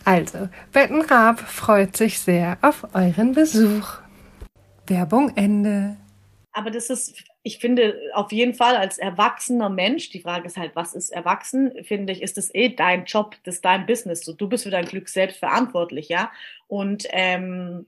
[0.03, 3.99] Also, Bettenraab freut sich sehr auf euren Besuch.
[4.85, 5.95] Werbung Ende.
[6.51, 10.75] Aber das ist ich finde auf jeden Fall als erwachsener Mensch, die Frage ist halt,
[10.75, 14.23] was ist erwachsen, finde ich, ist das eh dein Job, das ist dein Business.
[14.23, 16.31] So, du bist für dein Glück selbst verantwortlich, ja.
[16.67, 17.87] Und ähm,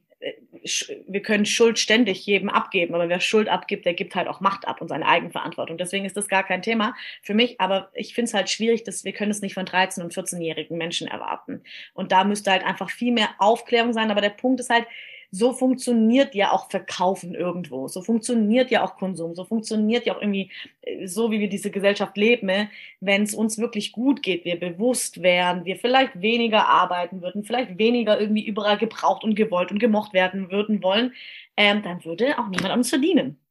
[1.07, 4.67] wir können Schuld ständig jedem abgeben, aber wer Schuld abgibt, der gibt halt auch Macht
[4.67, 5.77] ab und seine Eigenverantwortung.
[5.77, 9.03] Deswegen ist das gar kein Thema für mich, aber ich finde es halt schwierig, dass
[9.03, 11.61] wir können es nicht von 13- und 14-jährigen Menschen erwarten.
[11.93, 14.87] Und da müsste halt einfach viel mehr Aufklärung sein, aber der Punkt ist halt,
[15.33, 20.21] so funktioniert ja auch Verkaufen irgendwo, so funktioniert ja auch Konsum, so funktioniert ja auch
[20.21, 20.51] irgendwie
[20.83, 22.45] äh, so, wie wir diese Gesellschaft leben.
[22.47, 22.69] Ne?
[22.99, 27.79] Wenn es uns wirklich gut geht, wir bewusst wären, wir vielleicht weniger arbeiten würden, vielleicht
[27.79, 31.13] weniger irgendwie überall gebraucht und gewollt und gemocht werden würden wollen,
[31.57, 33.42] ähm, dann würde auch niemand an uns verdienen.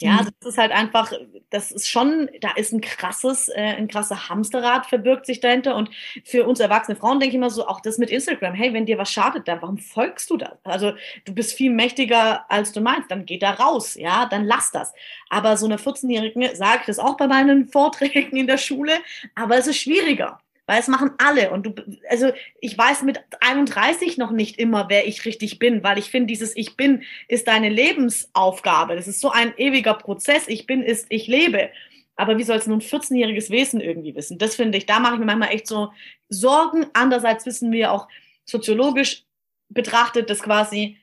[0.00, 0.28] Ja, mhm.
[0.40, 1.12] das ist halt einfach,
[1.50, 5.76] das ist schon, da ist ein krasses, äh, ein krasser Hamsterrad verbirgt sich dahinter.
[5.76, 5.90] Und
[6.24, 8.98] für uns erwachsene Frauen denke ich immer so, auch das mit Instagram, hey, wenn dir
[8.98, 10.58] was schadet, dann warum folgst du das?
[10.64, 14.72] Also du bist viel mächtiger, als du meinst, dann geh da raus, ja, dann lass
[14.72, 14.92] das.
[15.30, 18.92] Aber so einer 14-Jährigen sage ich das auch bei meinen Vorträgen in der Schule,
[19.34, 20.40] aber es ist schwieriger.
[20.66, 21.50] Weil es machen alle.
[21.50, 21.74] Und du,
[22.08, 26.28] also ich weiß mit 31 noch nicht immer, wer ich richtig bin, weil ich finde,
[26.28, 28.96] dieses Ich bin ist deine Lebensaufgabe.
[28.96, 30.48] Das ist so ein ewiger Prozess.
[30.48, 31.70] Ich bin ist, ich lebe.
[32.16, 34.38] Aber wie soll es nun ein 14-jähriges Wesen irgendwie wissen?
[34.38, 35.92] Das finde ich, da mache ich mir manchmal echt so
[36.28, 36.86] Sorgen.
[36.92, 38.08] Andererseits wissen wir auch
[38.44, 39.24] soziologisch
[39.68, 40.98] betrachtet, dass quasi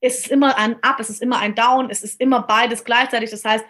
[0.00, 3.30] es ist immer ein Up, es ist immer ein Down, es ist immer beides gleichzeitig.
[3.30, 3.64] Das heißt,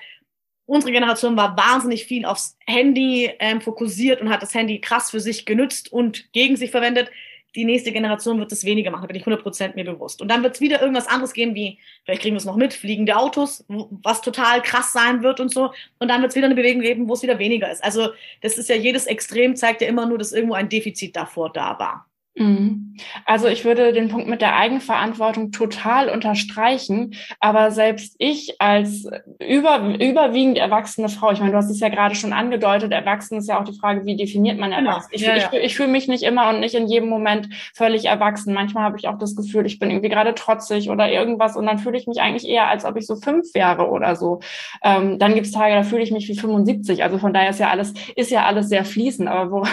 [0.68, 5.18] unsere Generation war wahnsinnig viel aufs Handy ähm, fokussiert und hat das Handy krass für
[5.18, 7.10] sich genützt und gegen sich verwendet.
[7.54, 10.20] Die nächste Generation wird es weniger machen, da bin ich 100% mir bewusst.
[10.20, 12.74] Und dann wird es wieder irgendwas anderes geben, wie, vielleicht kriegen wir es noch mit,
[12.74, 15.72] fliegende Autos, was total krass sein wird und so.
[15.98, 17.82] Und dann wird es wieder eine Bewegung geben, wo es wieder weniger ist.
[17.82, 18.10] Also
[18.42, 21.78] das ist ja jedes Extrem, zeigt ja immer nur, dass irgendwo ein Defizit davor da
[21.78, 22.06] war.
[22.38, 22.94] Mhm.
[23.24, 29.94] Also ich würde den Punkt mit der Eigenverantwortung total unterstreichen, aber selbst ich als über,
[30.00, 33.60] überwiegend erwachsene Frau, ich meine, du hast es ja gerade schon angedeutet, erwachsen ist ja
[33.60, 34.90] auch die Frage, wie definiert man Genau.
[34.90, 35.10] erwachsen?
[35.12, 35.50] Ich, Ja, ich, ja.
[35.52, 38.52] ich, ich fühle mich nicht immer und nicht in jedem Moment völlig erwachsen.
[38.54, 41.78] Manchmal habe ich auch das Gefühl, ich bin irgendwie gerade trotzig oder irgendwas und dann
[41.78, 44.40] fühle ich mich eigentlich eher, als ob ich so fünf wäre oder so.
[44.82, 47.02] Ähm, dann gibt es Tage, da fühle ich mich wie 75.
[47.02, 49.28] Also von daher ist ja alles, ist ja alles sehr fließend.
[49.28, 49.66] Aber wo,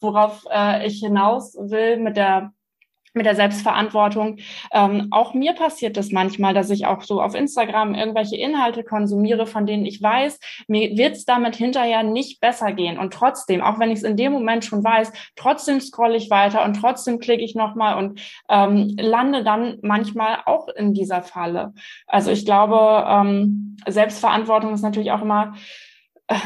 [0.00, 2.52] worauf äh, ich hinaus will mit der
[3.16, 4.38] mit der Selbstverantwortung.
[4.72, 9.46] Ähm, auch mir passiert das manchmal, dass ich auch so auf Instagram irgendwelche Inhalte konsumiere,
[9.46, 10.38] von denen ich weiß,
[10.68, 12.98] mir wird es damit hinterher nicht besser gehen.
[12.98, 16.62] Und trotzdem, auch wenn ich es in dem Moment schon weiß, trotzdem scrolle ich weiter
[16.64, 21.72] und trotzdem klicke ich nochmal und ähm, lande dann manchmal auch in dieser Falle.
[22.06, 25.54] Also ich glaube, ähm, Selbstverantwortung ist natürlich auch immer,
[26.28, 26.36] äh,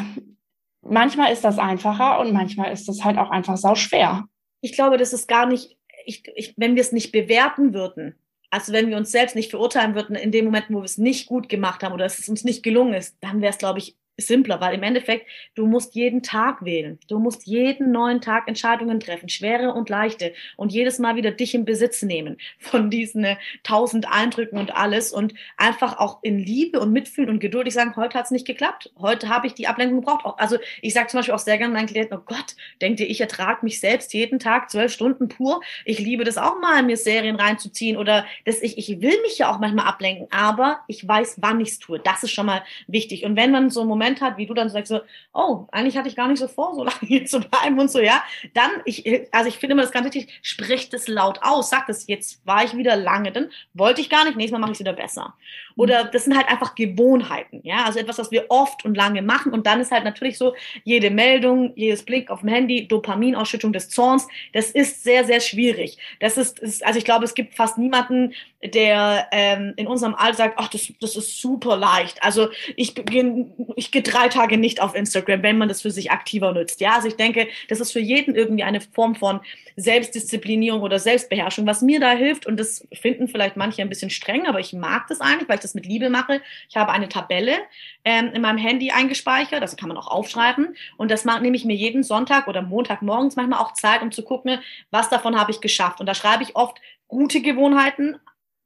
[0.83, 4.25] manchmal ist das einfacher und manchmal ist das halt auch einfach sau schwer.
[4.61, 8.15] Ich glaube, das ist gar nicht, ich, ich, wenn wir es nicht bewerten würden,
[8.51, 11.27] also wenn wir uns selbst nicht verurteilen würden in dem Moment, wo wir es nicht
[11.27, 13.97] gut gemacht haben oder es uns nicht gelungen ist, dann wäre es, glaube ich,
[14.27, 16.99] simpler, weil im Endeffekt, du musst jeden Tag wählen.
[17.09, 21.55] Du musst jeden neuen Tag Entscheidungen treffen, schwere und leichte und jedes Mal wieder dich
[21.55, 26.81] in Besitz nehmen von diesen äh, tausend Eindrücken und alles und einfach auch in Liebe
[26.81, 28.91] und Mitfühlen und geduldig sagen, heute hat es nicht geklappt.
[28.99, 30.25] Heute habe ich die Ablenkung gebraucht.
[30.25, 33.09] Auch- Also ich sage zum Beispiel auch sehr gerne meinen Klienten, oh Gott, denkt ihr,
[33.09, 35.61] ich ertrage mich selbst jeden Tag zwölf Stunden pur?
[35.85, 39.53] Ich liebe das auch mal, mir Serien reinzuziehen oder dass ich, ich will mich ja
[39.53, 41.99] auch manchmal ablenken, aber ich weiß, wann ich es tue.
[42.01, 43.25] Das ist schon mal wichtig.
[43.25, 45.01] Und wenn man so einen Moment hat, wie du dann sagst, so,
[45.33, 48.01] oh, eigentlich hatte ich gar nicht so vor, so lange hier zu bleiben und so,
[48.01, 48.23] ja,
[48.55, 52.07] dann, ich, also ich finde immer das ganz wichtig, spricht es laut aus, sagt es,
[52.07, 54.81] jetzt war ich wieder lange, dann wollte ich gar nicht, nächstes Mal mache ich es
[54.81, 55.35] wieder besser.
[55.81, 59.51] Oder das sind halt einfach Gewohnheiten, ja, also etwas, was wir oft und lange machen
[59.51, 63.89] und dann ist halt natürlich so, jede Meldung, jedes Blick auf dem Handy, Dopaminausschüttung des
[63.89, 65.97] Zorns, das ist sehr, sehr schwierig.
[66.19, 70.37] Das ist, ist also ich glaube, es gibt fast niemanden, der ähm, in unserem Alter
[70.37, 72.23] sagt, ach, das, das ist super leicht.
[72.23, 76.11] Also ich bin, ich gehe drei Tage nicht auf Instagram, wenn man das für sich
[76.11, 76.83] aktiver nutzt.
[76.83, 79.41] Ja, also ich denke, das ist für jeden irgendwie eine Form von
[79.77, 82.47] Selbstdisziplinierung oder Selbstbeherrschung, was mir da hilft.
[82.47, 85.63] Und das finden vielleicht manche ein bisschen streng, aber ich mag das eigentlich, weil ich
[85.63, 86.41] das mit Liebe mache.
[86.69, 87.57] Ich habe eine Tabelle
[88.05, 90.77] ähm, in meinem Handy eingespeichert, das kann man auch aufschreiben.
[90.97, 94.23] Und das macht, nehme ich mir jeden Sonntag oder Montagmorgens manchmal auch Zeit, um zu
[94.23, 96.01] gucken, was davon habe ich geschafft.
[96.01, 98.19] Und da schreibe ich oft gute Gewohnheiten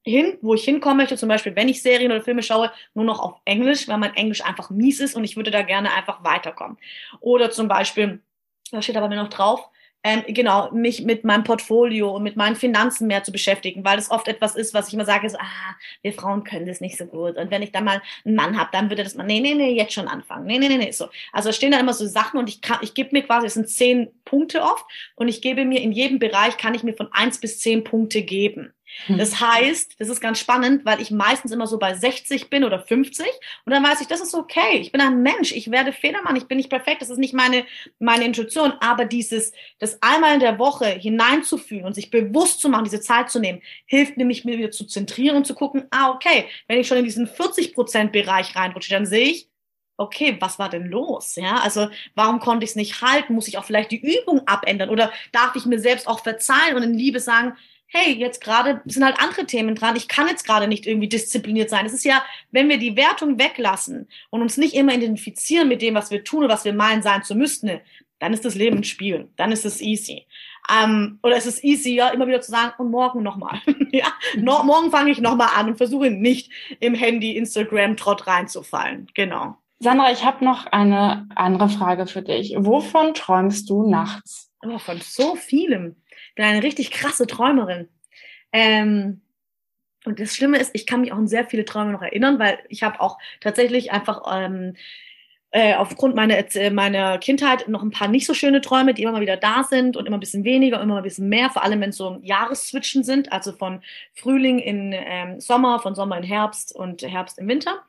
[0.04, 3.20] hin, wo ich hinkommen möchte, zum Beispiel, wenn ich Serien oder Filme schaue, nur noch
[3.20, 6.76] auf Englisch, weil mein Englisch einfach mies ist und ich würde da gerne einfach weiterkommen.
[7.20, 8.20] Oder zum Beispiel,
[8.70, 9.70] was steht aber mir noch drauf?
[10.06, 14.10] Ähm, genau, mich mit meinem Portfolio und mit meinen Finanzen mehr zu beschäftigen, weil das
[14.10, 17.06] oft etwas ist, was ich immer sage, so, ah, wir Frauen können das nicht so
[17.06, 17.36] gut.
[17.38, 19.72] Und wenn ich dann mal einen Mann habe, dann würde das mal, nee, nee, nee,
[19.72, 20.44] jetzt schon anfangen.
[20.44, 21.08] Nee, nee, nee, nee, so.
[21.32, 23.70] Also stehen da immer so Sachen und ich kann, ich gebe mir quasi, es sind
[23.70, 24.84] zehn Punkte oft
[25.16, 28.20] und ich gebe mir in jedem Bereich, kann ich mir von eins bis zehn Punkte
[28.20, 28.74] geben.
[29.08, 32.78] Das heißt, das ist ganz spannend, weil ich meistens immer so bei 60 bin oder
[32.78, 33.26] 50
[33.64, 34.78] und dann weiß ich, das ist okay.
[34.78, 37.34] Ich bin ein Mensch, ich werde Fehler machen, ich bin nicht perfekt, das ist nicht
[37.34, 37.64] meine,
[37.98, 42.84] meine Intuition, aber dieses, das einmal in der Woche hineinzufühlen und sich bewusst zu machen,
[42.84, 46.46] diese Zeit zu nehmen, hilft nämlich mir wieder zu zentrieren und zu gucken, ah, okay,
[46.68, 49.48] wenn ich schon in diesen 40% Bereich reinrutsche, dann sehe ich,
[49.96, 51.36] okay, was war denn los?
[51.36, 53.34] Ja, also warum konnte ich es nicht halten?
[53.34, 56.82] Muss ich auch vielleicht die Übung abändern oder darf ich mir selbst auch verzeihen und
[56.82, 57.56] in Liebe sagen,
[57.94, 59.94] hey, jetzt gerade sind halt andere Themen dran.
[59.94, 61.86] Ich kann jetzt gerade nicht irgendwie diszipliniert sein.
[61.86, 65.94] Es ist ja, wenn wir die Wertung weglassen und uns nicht immer identifizieren mit dem,
[65.94, 67.80] was wir tun oder was wir meinen sein zu müssten,
[68.18, 69.28] dann ist das Leben ein Spiel.
[69.36, 70.26] Dann ist es easy.
[70.72, 73.60] Ähm, oder es ist easy, ja, immer wieder zu sagen, und morgen nochmal.
[73.92, 79.06] ja, no, morgen fange ich nochmal an und versuche nicht im Handy, Instagram, Trott reinzufallen.
[79.14, 79.56] Genau.
[79.78, 82.54] Sandra, ich habe noch eine andere Frage für dich.
[82.58, 84.50] Wovon träumst du nachts?
[84.60, 85.96] Aber von so vielem.
[86.34, 87.88] Bin eine richtig krasse Träumerin.
[88.52, 89.22] Ähm,
[90.04, 92.58] und das Schlimme ist, ich kann mich auch an sehr viele Träume noch erinnern, weil
[92.68, 94.76] ich habe auch tatsächlich einfach ähm,
[95.54, 99.12] äh, aufgrund meiner, äh, meiner Kindheit noch ein paar nicht so schöne Träume, die immer
[99.12, 101.80] mal wieder da sind und immer ein bisschen weniger, immer ein bisschen mehr, vor allem
[101.80, 103.80] wenn es so Jahreszwitschen sind, also von
[104.14, 107.84] Frühling in ähm, Sommer, von Sommer in Herbst und Herbst im Winter.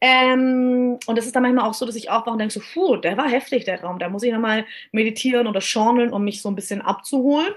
[0.00, 2.96] Ähm, und das ist dann manchmal auch so, dass ich aufwache und denke so, puh,
[2.96, 3.98] der war heftig, der Raum.
[3.98, 7.52] Da muss ich nochmal meditieren oder journalen, um mich so ein bisschen abzuholen.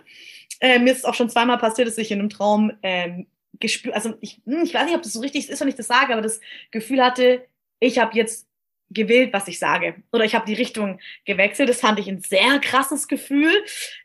[0.60, 3.28] Äh, mir ist auch schon zweimal passiert, dass ich in einem Traum ähm,
[3.60, 5.88] gespürt, also ich, hm, ich weiß nicht, ob das so richtig ist, wenn ich das
[5.88, 7.46] sage, aber das Gefühl hatte,
[7.80, 8.48] ich habe jetzt
[8.92, 9.96] gewählt, was ich sage.
[10.12, 11.70] Oder ich habe die Richtung gewechselt.
[11.70, 13.52] Das fand ich ein sehr krasses Gefühl.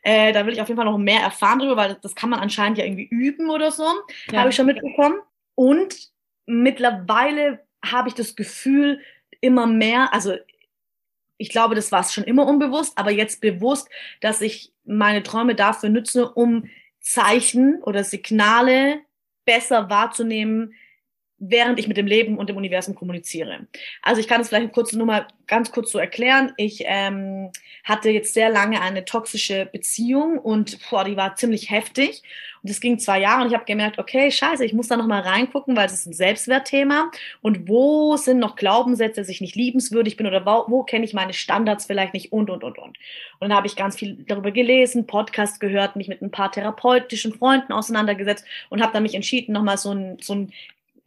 [0.01, 2.39] Äh, da will ich auf jeden Fall noch mehr erfahren drüber, weil das kann man
[2.39, 3.83] anscheinend ja irgendwie üben oder so.
[4.31, 4.39] Ja.
[4.39, 5.19] Habe ich schon mitbekommen.
[5.55, 6.09] Und
[6.45, 8.99] mittlerweile habe ich das Gefühl,
[9.41, 10.35] immer mehr, also
[11.37, 13.89] ich glaube, das war es schon immer unbewusst, aber jetzt bewusst,
[14.21, 16.69] dass ich meine Träume dafür nutze, um
[16.99, 19.01] Zeichen oder Signale
[19.45, 20.73] besser wahrzunehmen,
[21.39, 23.67] während ich mit dem Leben und dem Universum kommuniziere.
[24.01, 26.53] Also ich kann es vielleicht kurz nur mal ganz kurz so erklären.
[26.57, 27.51] Ich ähm,
[27.83, 32.23] hatte jetzt sehr lange eine toxische Beziehung und boah, die war ziemlich heftig.
[32.69, 35.21] Es ging zwei Jahre und ich habe gemerkt, okay, scheiße, ich muss da noch mal
[35.21, 37.11] reingucken, weil es ist ein Selbstwertthema.
[37.41, 41.13] Und wo sind noch Glaubenssätze, dass ich nicht liebenswürdig bin oder wo, wo kenne ich
[41.13, 42.97] meine Standards vielleicht nicht und, und, und, und.
[43.39, 47.33] Und dann habe ich ganz viel darüber gelesen, Podcast gehört, mich mit ein paar therapeutischen
[47.33, 50.53] Freunden auseinandergesetzt und habe dann mich entschieden, noch mal so ein, so ein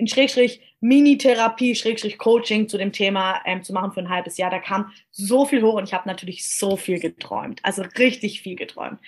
[0.01, 4.51] in Schrägstrich Mini-Therapie, Schrägstrich Coaching zu dem Thema ähm, zu machen für ein halbes Jahr.
[4.51, 7.61] Da kam so viel hoch und ich habe natürlich so viel geträumt.
[7.63, 8.99] Also richtig viel geträumt.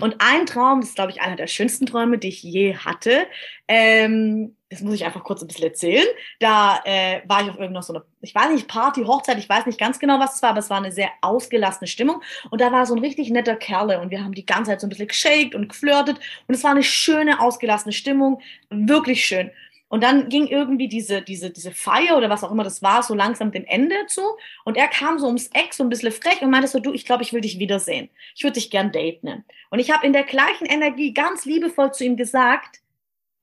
[0.00, 3.26] Und ein Traum, das ist, glaube ich, einer der schönsten Träume, die ich je hatte.
[3.66, 6.06] Ähm, das muss ich einfach kurz ein bisschen erzählen.
[6.40, 9.66] Da äh, war ich auf irgendeiner so eine, ich weiß nicht, Party, Hochzeit, ich weiß
[9.66, 12.22] nicht ganz genau, was es war, aber es war eine sehr ausgelassene Stimmung.
[12.50, 14.86] Und da war so ein richtig netter Kerle und wir haben die ganze Zeit so
[14.86, 16.18] ein bisschen geshaked und geflirtet.
[16.46, 18.40] Und es war eine schöne, ausgelassene Stimmung.
[18.70, 19.50] Wirklich schön.
[19.88, 23.14] Und dann ging irgendwie diese, diese, diese Feier oder was auch immer das war, so
[23.14, 24.22] langsam dem Ende zu.
[24.64, 27.06] Und er kam so ums Eck, so ein bisschen frech und meinte so, du, ich
[27.06, 28.10] glaube, ich will dich wiedersehen.
[28.34, 29.44] Ich würde dich gern daten.
[29.70, 32.80] Und ich habe in der gleichen Energie ganz liebevoll zu ihm gesagt,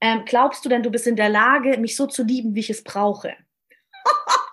[0.01, 2.69] ähm, glaubst du denn, du bist in der Lage, mich so zu lieben, wie ich
[2.69, 3.35] es brauche?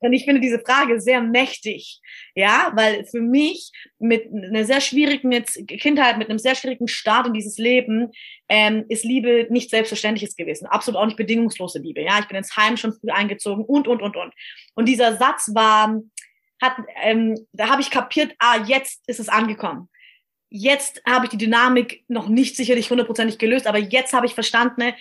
[0.00, 2.00] Und ich finde diese Frage sehr mächtig,
[2.34, 5.30] ja, weil für mich mit einer sehr schwierigen
[5.66, 8.10] Kindheit, mit einem sehr schwierigen Start in dieses Leben,
[8.48, 10.66] ähm, ist Liebe nicht selbstverständliches gewesen.
[10.66, 12.18] Absolut auch nicht bedingungslose Liebe, ja.
[12.20, 14.34] Ich bin ins Heim schon früh eingezogen und, und, und, und.
[14.74, 16.00] Und dieser Satz war,
[16.60, 19.88] hat, ähm, da habe ich kapiert, ah, jetzt ist es angekommen
[20.50, 24.94] jetzt habe ich die Dynamik noch nicht sicherlich hundertprozentig gelöst, aber jetzt habe ich verstanden,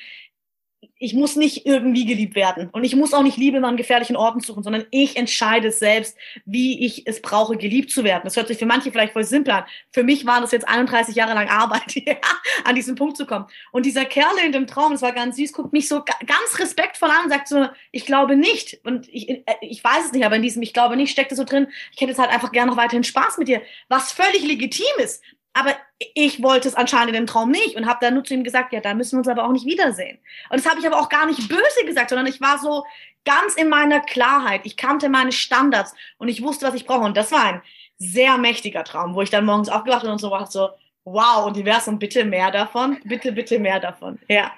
[0.99, 2.69] ich muss nicht irgendwie geliebt werden.
[2.71, 6.85] Und ich muss auch nicht Liebe an gefährlichen Orten suchen, sondern ich entscheide selbst, wie
[6.85, 8.21] ich es brauche, geliebt zu werden.
[8.23, 9.63] Das hört sich für manche vielleicht voll simpel an.
[9.91, 12.15] Für mich waren das jetzt 31 Jahre lang Arbeit, ja,
[12.63, 13.45] an diesen Punkt zu kommen.
[13.71, 17.09] Und dieser Kerl in dem Traum, das war ganz süß, guckt mich so ganz respektvoll
[17.09, 18.79] an und sagt so, ich glaube nicht.
[18.83, 21.43] Und ich, äh, ich weiß es nicht, aber in diesem Ich glaube nicht steckte so
[21.43, 24.85] drin, ich hätte jetzt halt einfach gerne noch weiterhin Spaß mit dir, was völlig legitim
[24.97, 25.21] ist.
[25.57, 25.75] Aber
[26.13, 28.73] ich wollte es anscheinend in dem Traum nicht und habe dann nur zu ihm gesagt,
[28.73, 30.19] ja, da müssen wir uns aber auch nicht wiedersehen.
[30.49, 32.85] Und das habe ich aber auch gar nicht böse gesagt, sondern ich war so
[33.25, 34.61] ganz in meiner Klarheit.
[34.65, 37.05] Ich kannte meine Standards und ich wusste, was ich brauche.
[37.05, 37.61] Und das war ein
[37.97, 40.69] sehr mächtiger Traum, wo ich dann morgens aufgewacht bin und so war so,
[41.03, 44.19] wow, Universum, bitte mehr davon, bitte, bitte mehr davon.
[44.27, 44.51] Ja.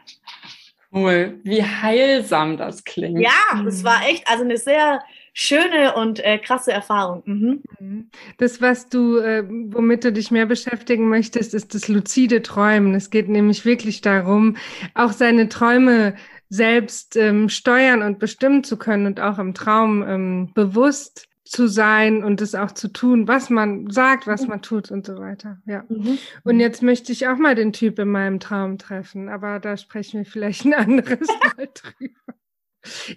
[0.91, 3.21] Cool, wie heilsam das klingt.
[3.21, 5.01] Ja, das war echt, also eine sehr
[5.39, 7.23] schöne und äh, krasse Erfahrung.
[7.25, 7.63] Mhm.
[7.79, 8.09] mhm.
[8.37, 12.93] Das, was du, äh, womit du dich mehr beschäftigen möchtest, ist das luzide Träumen.
[12.93, 14.57] Es geht nämlich wirklich darum,
[14.95, 16.15] auch seine Träume
[16.49, 22.23] selbst ähm, steuern und bestimmen zu können und auch im Traum ähm, bewusst zu sein
[22.23, 25.59] und es auch zu tun, was man sagt, was man tut und so weiter.
[25.65, 25.85] Ja.
[25.87, 26.17] Mhm.
[26.43, 30.19] Und jetzt möchte ich auch mal den Typ in meinem Traum treffen, aber da sprechen
[30.19, 32.33] wir vielleicht ein anderes Mal drüber.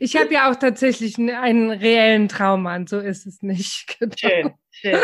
[0.00, 3.98] Ich habe ja auch tatsächlich einen reellen Traummann, so ist es nicht.
[4.00, 4.14] Genau.
[4.16, 5.00] Schön, schön.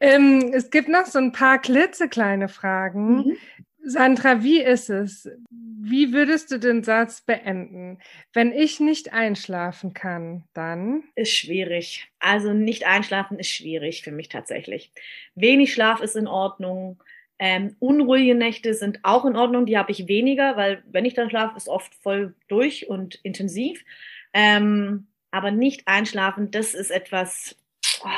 [0.00, 3.16] ähm, es gibt noch so ein paar klitzekleine Fragen.
[3.16, 3.36] Mhm.
[3.84, 5.30] Sandra, wie ist es?
[5.50, 7.98] Wie würdest du den Satz beenden?
[8.34, 11.04] Wenn ich nicht einschlafen kann, dann?
[11.14, 12.10] Ist schwierig.
[12.18, 14.92] Also nicht einschlafen ist schwierig für mich tatsächlich.
[15.34, 17.02] Wenig Schlaf ist in Ordnung.
[17.38, 21.30] Ähm, unruhige Nächte sind auch in Ordnung, die habe ich weniger, weil wenn ich dann
[21.30, 23.84] schlafe, ist oft voll durch und intensiv.
[24.32, 27.56] Ähm, aber nicht einschlafen, das ist etwas,
[28.02, 28.08] oh,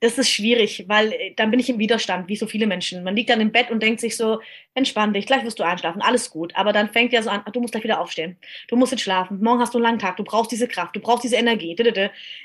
[0.00, 3.02] das ist schwierig, weil äh, dann bin ich im Widerstand, wie so viele Menschen.
[3.02, 4.40] Man liegt dann im Bett und denkt sich so,
[4.74, 6.52] entspann dich, gleich wirst du einschlafen, alles gut.
[6.54, 8.36] Aber dann fängt ja so an, du musst gleich wieder aufstehen.
[8.68, 9.42] Du musst jetzt schlafen.
[9.42, 11.76] Morgen hast du einen langen Tag, du brauchst diese Kraft, du brauchst diese Energie.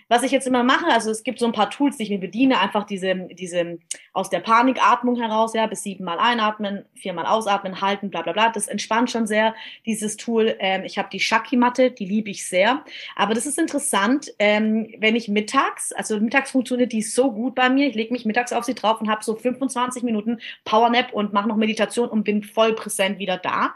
[0.08, 2.20] Was ich jetzt immer mache, also es gibt so ein paar Tools, die ich mir
[2.20, 3.78] bediene, einfach diese, diese
[4.14, 8.50] aus der Panikatmung heraus, ja, bis siebenmal einatmen, viermal ausatmen, halten, bla bla bla.
[8.50, 9.54] Das entspannt schon sehr,
[9.86, 10.56] dieses Tool.
[10.60, 12.84] Ähm, ich habe die Shaki-Matte, die liebe ich sehr.
[13.16, 17.56] Aber das ist interessant, ähm, wenn ich mittags, also mittags funktioniert die so gut, gut
[17.56, 17.88] bei mir.
[17.88, 21.48] Ich lege mich mittags auf sie drauf und habe so 25 Minuten Powernap und mache
[21.48, 23.76] noch Meditation und bin voll präsent wieder da.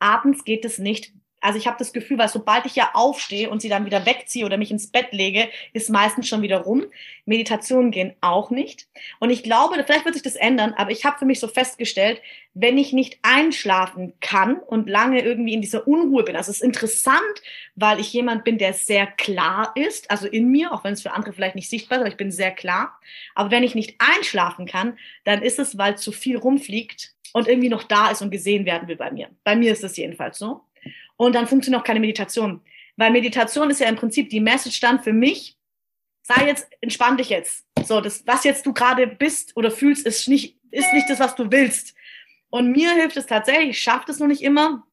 [0.00, 1.12] Abends geht es nicht,
[1.44, 4.46] also ich habe das Gefühl, weil sobald ich ja aufstehe und sie dann wieder wegziehe
[4.46, 6.86] oder mich ins Bett lege, ist meistens schon wieder rum.
[7.26, 8.88] Meditationen gehen auch nicht.
[9.20, 12.22] Und ich glaube, vielleicht wird sich das ändern, aber ich habe für mich so festgestellt,
[12.54, 16.34] wenn ich nicht einschlafen kann und lange irgendwie in dieser Unruhe bin.
[16.34, 17.42] Also es ist interessant,
[17.74, 21.12] weil ich jemand bin, der sehr klar ist, also in mir, auch wenn es für
[21.12, 22.98] andere vielleicht nicht sichtbar ist, aber ich bin sehr klar.
[23.34, 27.68] Aber wenn ich nicht einschlafen kann, dann ist es, weil zu viel rumfliegt und irgendwie
[27.68, 29.28] noch da ist und gesehen werden will bei mir.
[29.44, 30.62] Bei mir ist es jedenfalls so.
[31.16, 32.60] Und dann funktioniert auch keine Meditation.
[32.96, 35.56] Weil Meditation ist ja im Prinzip die Message dann für mich,
[36.22, 37.64] sei jetzt, entspann dich jetzt.
[37.84, 41.34] So, das, was jetzt du gerade bist oder fühlst, ist nicht, ist nicht das, was
[41.34, 41.94] du willst.
[42.50, 44.86] Und mir hilft es tatsächlich, ich schaffe es noch nicht immer,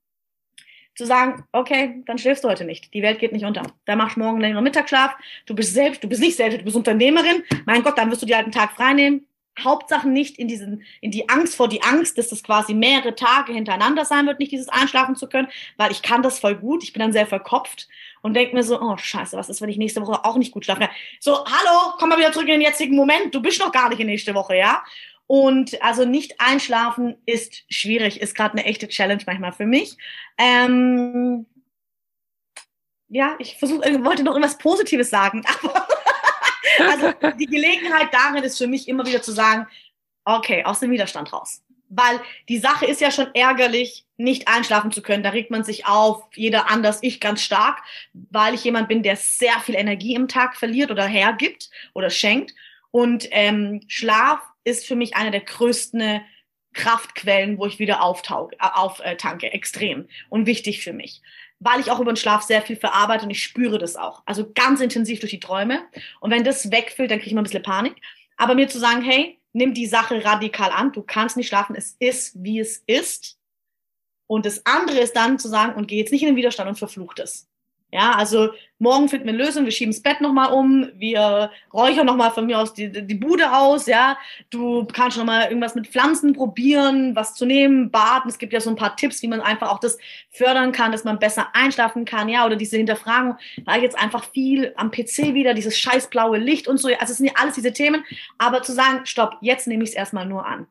[0.95, 2.93] zu sagen, okay, dann schläfst du heute nicht.
[2.93, 3.63] Die Welt geht nicht unter.
[3.85, 5.15] Dann machst du morgen längeren Mittagsschlaf.
[5.45, 7.43] Du bist selbst, du bist nicht selbst, du bist Unternehmerin.
[7.65, 9.25] Mein Gott, dann wirst du dir halt einen Tag frei nehmen.
[9.59, 13.53] Hauptsache nicht in diesen, in die Angst vor die Angst, dass das quasi mehrere Tage
[13.53, 16.83] hintereinander sein wird, nicht dieses einschlafen zu können, weil ich kann das voll gut.
[16.83, 17.87] Ich bin dann sehr verkopft
[18.21, 20.65] und denke mir so, oh Scheiße, was ist, wenn ich nächste Woche auch nicht gut
[20.65, 20.95] schlafen kann?
[21.19, 23.35] So, hallo, komm mal wieder zurück in den jetzigen Moment.
[23.35, 24.83] Du bist noch gar nicht in nächste Woche, ja?
[25.27, 29.97] Und also nicht einschlafen ist schwierig, ist gerade eine echte Challenge manchmal für mich.
[30.37, 31.45] Ähm,
[33.07, 35.87] ja, ich versuche, wollte noch irgendwas Positives sagen, aber
[36.79, 39.67] also die Gelegenheit darin ist für mich immer wieder zu sagen,
[40.25, 41.63] okay, aus dem Widerstand raus.
[41.89, 45.23] Weil die Sache ist ja schon ärgerlich, nicht einschlafen zu können.
[45.23, 47.81] Da regt man sich auf, jeder anders, ich ganz stark,
[48.13, 52.53] weil ich jemand bin, der sehr viel Energie im Tag verliert oder hergibt oder schenkt.
[52.91, 56.21] Und ähm, Schlaf ist für mich eine der größten
[56.73, 61.21] Kraftquellen, wo ich wieder auftanke, auf, äh, tanke, extrem und wichtig für mich
[61.61, 64.23] weil ich auch über den Schlaf sehr viel verarbeite und ich spüre das auch.
[64.25, 65.83] Also ganz intensiv durch die Träume.
[66.19, 67.95] Und wenn das wegfällt, dann kriege ich mal ein bisschen Panik.
[68.35, 71.95] Aber mir zu sagen, hey, nimm die Sache radikal an, du kannst nicht schlafen, es
[71.99, 73.37] ist, wie es ist.
[74.25, 76.79] Und das andere ist dann zu sagen, und geh jetzt nicht in den Widerstand und
[76.79, 77.47] verflucht es.
[77.93, 82.05] Ja, also morgen finden wir eine Lösung, wir schieben das Bett nochmal um, wir räuchern
[82.05, 84.17] nochmal von mir aus die, die Bude aus, ja.
[84.49, 88.29] Du kannst nochmal irgendwas mit Pflanzen probieren, was zu nehmen, baden.
[88.29, 89.97] Es gibt ja so ein paar Tipps, wie man einfach auch das
[90.29, 92.45] fördern kann, dass man besser einschlafen kann, ja.
[92.45, 93.35] Oder diese Hinterfragung,
[93.65, 96.87] war jetzt einfach viel am PC wieder, dieses scheiß blaue Licht und so.
[96.87, 98.05] Also es sind ja alles diese Themen.
[98.37, 100.65] Aber zu sagen, stopp, jetzt nehme ich es erstmal nur an.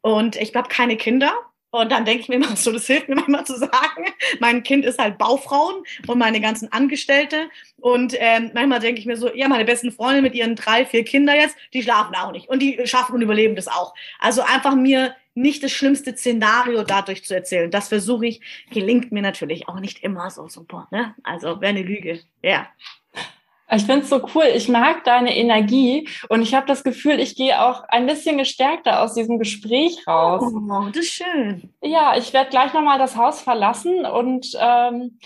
[0.00, 1.32] Und ich habe keine Kinder,
[1.80, 4.06] und dann denke ich mir immer so, das hilft mir manchmal zu sagen,
[4.40, 7.48] mein Kind ist halt Baufrauen und meine ganzen Angestellte.
[7.78, 11.04] Und ähm, manchmal denke ich mir so, ja, meine besten Freunde mit ihren drei, vier
[11.04, 12.48] Kindern jetzt, die schlafen auch nicht.
[12.48, 13.94] Und die schaffen und überleben das auch.
[14.18, 17.70] Also einfach mir nicht das schlimmste Szenario dadurch zu erzählen.
[17.70, 20.88] Das versuche ich, gelingt mir natürlich auch nicht immer so super.
[20.90, 21.14] Ne?
[21.22, 22.20] Also wäre eine Lüge.
[22.42, 22.68] Ja.
[23.70, 24.44] Ich finde es so cool.
[24.54, 29.02] Ich mag deine Energie und ich habe das Gefühl, ich gehe auch ein bisschen gestärkter
[29.02, 30.42] aus diesem Gespräch raus.
[30.44, 31.74] Oh, das ist schön.
[31.82, 35.18] Ja, ich werde gleich nochmal das Haus verlassen und ähm,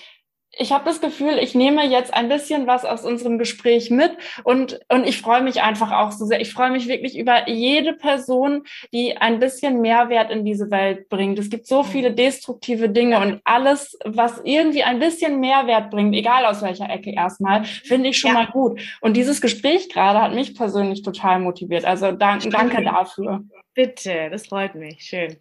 [0.58, 4.80] ich habe das Gefühl, ich nehme jetzt ein bisschen was aus unserem Gespräch mit und,
[4.88, 6.40] und ich freue mich einfach auch so sehr.
[6.40, 11.38] Ich freue mich wirklich über jede Person, die ein bisschen Mehrwert in diese Welt bringt.
[11.38, 16.44] Es gibt so viele destruktive Dinge und alles, was irgendwie ein bisschen Mehrwert bringt, egal
[16.44, 18.42] aus welcher Ecke erstmal, finde ich schon ja.
[18.42, 18.80] mal gut.
[19.00, 21.84] Und dieses Gespräch gerade hat mich persönlich total motiviert.
[21.84, 23.44] Also danke, danke dafür.
[23.72, 25.02] Bitte, das freut mich.
[25.02, 25.36] Schön.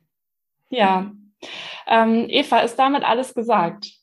[0.70, 1.12] Ja.
[1.88, 3.99] Ähm, Eva, ist damit alles gesagt?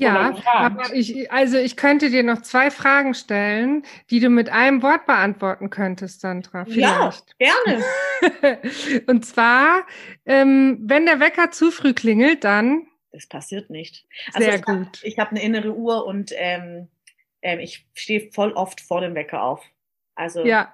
[0.00, 4.80] Ja, aber ich, also ich könnte dir noch zwei Fragen stellen, die du mit einem
[4.82, 6.64] Wort beantworten könntest, Sandra.
[6.66, 7.34] Vielleicht.
[7.40, 8.60] Ja, gerne.
[9.08, 9.84] Und zwar,
[10.24, 12.86] ähm, wenn der Wecker zu früh klingelt, dann.
[13.10, 14.06] Das passiert nicht.
[14.32, 14.86] Also Sehr gut.
[14.86, 16.88] Hab, ich habe eine innere Uhr und ähm,
[17.42, 19.64] ähm, ich stehe voll oft vor dem Wecker auf.
[20.14, 20.72] Also ja.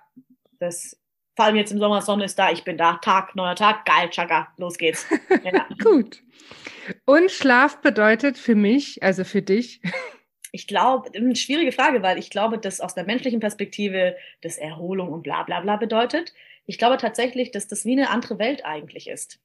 [0.59, 0.99] das
[1.35, 4.09] vor allem jetzt im Sommer, Sonne ist da, ich bin da, Tag, neuer Tag, geil,
[4.11, 5.07] Chaka, los geht's.
[5.45, 5.67] Ja.
[5.83, 6.23] Gut.
[7.05, 9.81] Und Schlaf bedeutet für mich, also für dich?
[10.53, 15.09] Ich glaube, eine schwierige Frage, weil ich glaube, dass aus der menschlichen Perspektive das Erholung
[15.09, 16.33] und bla bla bla bedeutet.
[16.67, 19.41] Ich glaube tatsächlich, dass das wie eine andere Welt eigentlich ist.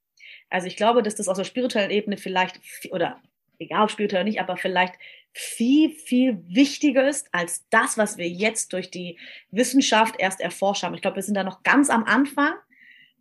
[0.50, 2.60] Also ich glaube, dass das aus der spirituellen Ebene vielleicht,
[2.92, 3.20] oder
[3.60, 4.96] egal ob spirituell oder nicht, aber vielleicht
[5.34, 9.20] viel, viel wichtiger ist als das, was wir jetzt durch die
[9.52, 10.96] Wissenschaft erst erforscht haben.
[10.96, 12.54] Ich glaube, wir sind da noch ganz am Anfang.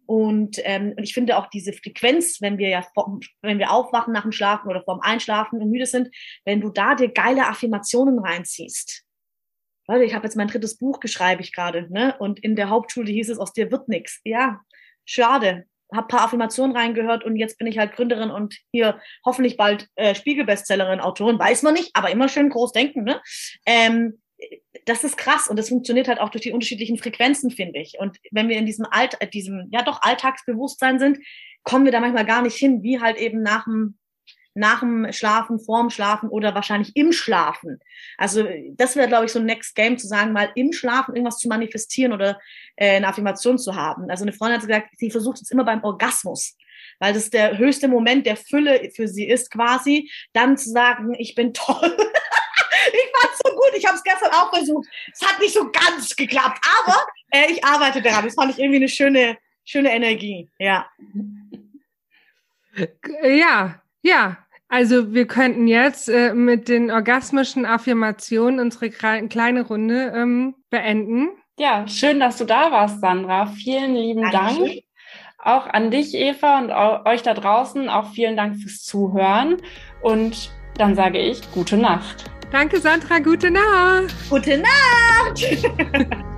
[0.07, 2.87] Und, ähm, und ich finde auch diese Frequenz, wenn wir ja,
[3.43, 6.09] wenn wir aufwachen nach dem Schlafen oder vorm Einschlafen und müde sind,
[6.47, 9.05] wenn du da dir geile Affirmationen reinziehst.
[9.87, 12.17] Leute, ich habe jetzt mein drittes Buch, geschreibe ich gerade, ne?
[12.19, 14.21] Und in der Hauptschule hieß es, aus dir wird nichts.
[14.25, 14.61] Ja,
[15.05, 19.89] schade habe paar Affirmationen reingehört und jetzt bin ich halt Gründerin und hier hoffentlich bald
[19.97, 23.05] äh, Spiegelbestsellerin, Autorin, weiß man nicht, aber immer schön groß denken.
[23.05, 23.21] Ne?
[23.65, 24.21] Ähm,
[24.85, 27.99] das ist krass und das funktioniert halt auch durch die unterschiedlichen Frequenzen, finde ich.
[27.99, 31.19] Und wenn wir in diesem Alt, diesem ja doch Alltagsbewusstsein sind,
[31.65, 33.99] kommen wir da manchmal gar nicht hin, wie halt eben nach dem
[34.59, 37.81] nach dem Schlafen, vorm Schlafen oder wahrscheinlich im Schlafen.
[38.17, 41.39] Also das wäre, glaube ich, so ein Next Game zu sagen, mal im Schlafen irgendwas
[41.39, 42.41] zu manifestieren oder
[42.77, 44.11] äh, eine Affirmation zu haben.
[44.11, 46.57] Also eine Freundin hat gesagt, sie versucht es immer beim Orgasmus,
[46.99, 51.35] weil das der höchste Moment der Fülle für sie ist, quasi, dann zu sagen, ich
[51.35, 51.77] bin toll.
[52.93, 54.89] ich fand's so gut, ich habe es gestern auch versucht.
[55.13, 56.97] Es hat nicht so ganz geklappt, aber
[57.31, 58.25] äh, ich arbeite daran.
[58.25, 60.51] Das fand ich irgendwie eine schöne, schöne Energie.
[60.59, 60.89] Ja.
[63.23, 64.39] Ja, ja,
[64.69, 71.31] also wir könnten jetzt äh, mit den orgasmischen Affirmationen unsere kleine Runde ähm, beenden.
[71.59, 73.47] Ja, schön, dass du da warst, Sandra.
[73.47, 74.65] Vielen lieben Danke.
[74.65, 74.73] Dank.
[75.39, 76.71] auch an dich, Eva, und
[77.07, 79.57] euch da draußen auch vielen Dank fürs Zuhören.
[80.03, 82.31] Und dann sage ich gute Nacht.
[82.53, 83.19] Danke, Sandra.
[83.19, 84.15] Gute Nacht.
[84.31, 86.25] Gute Nacht.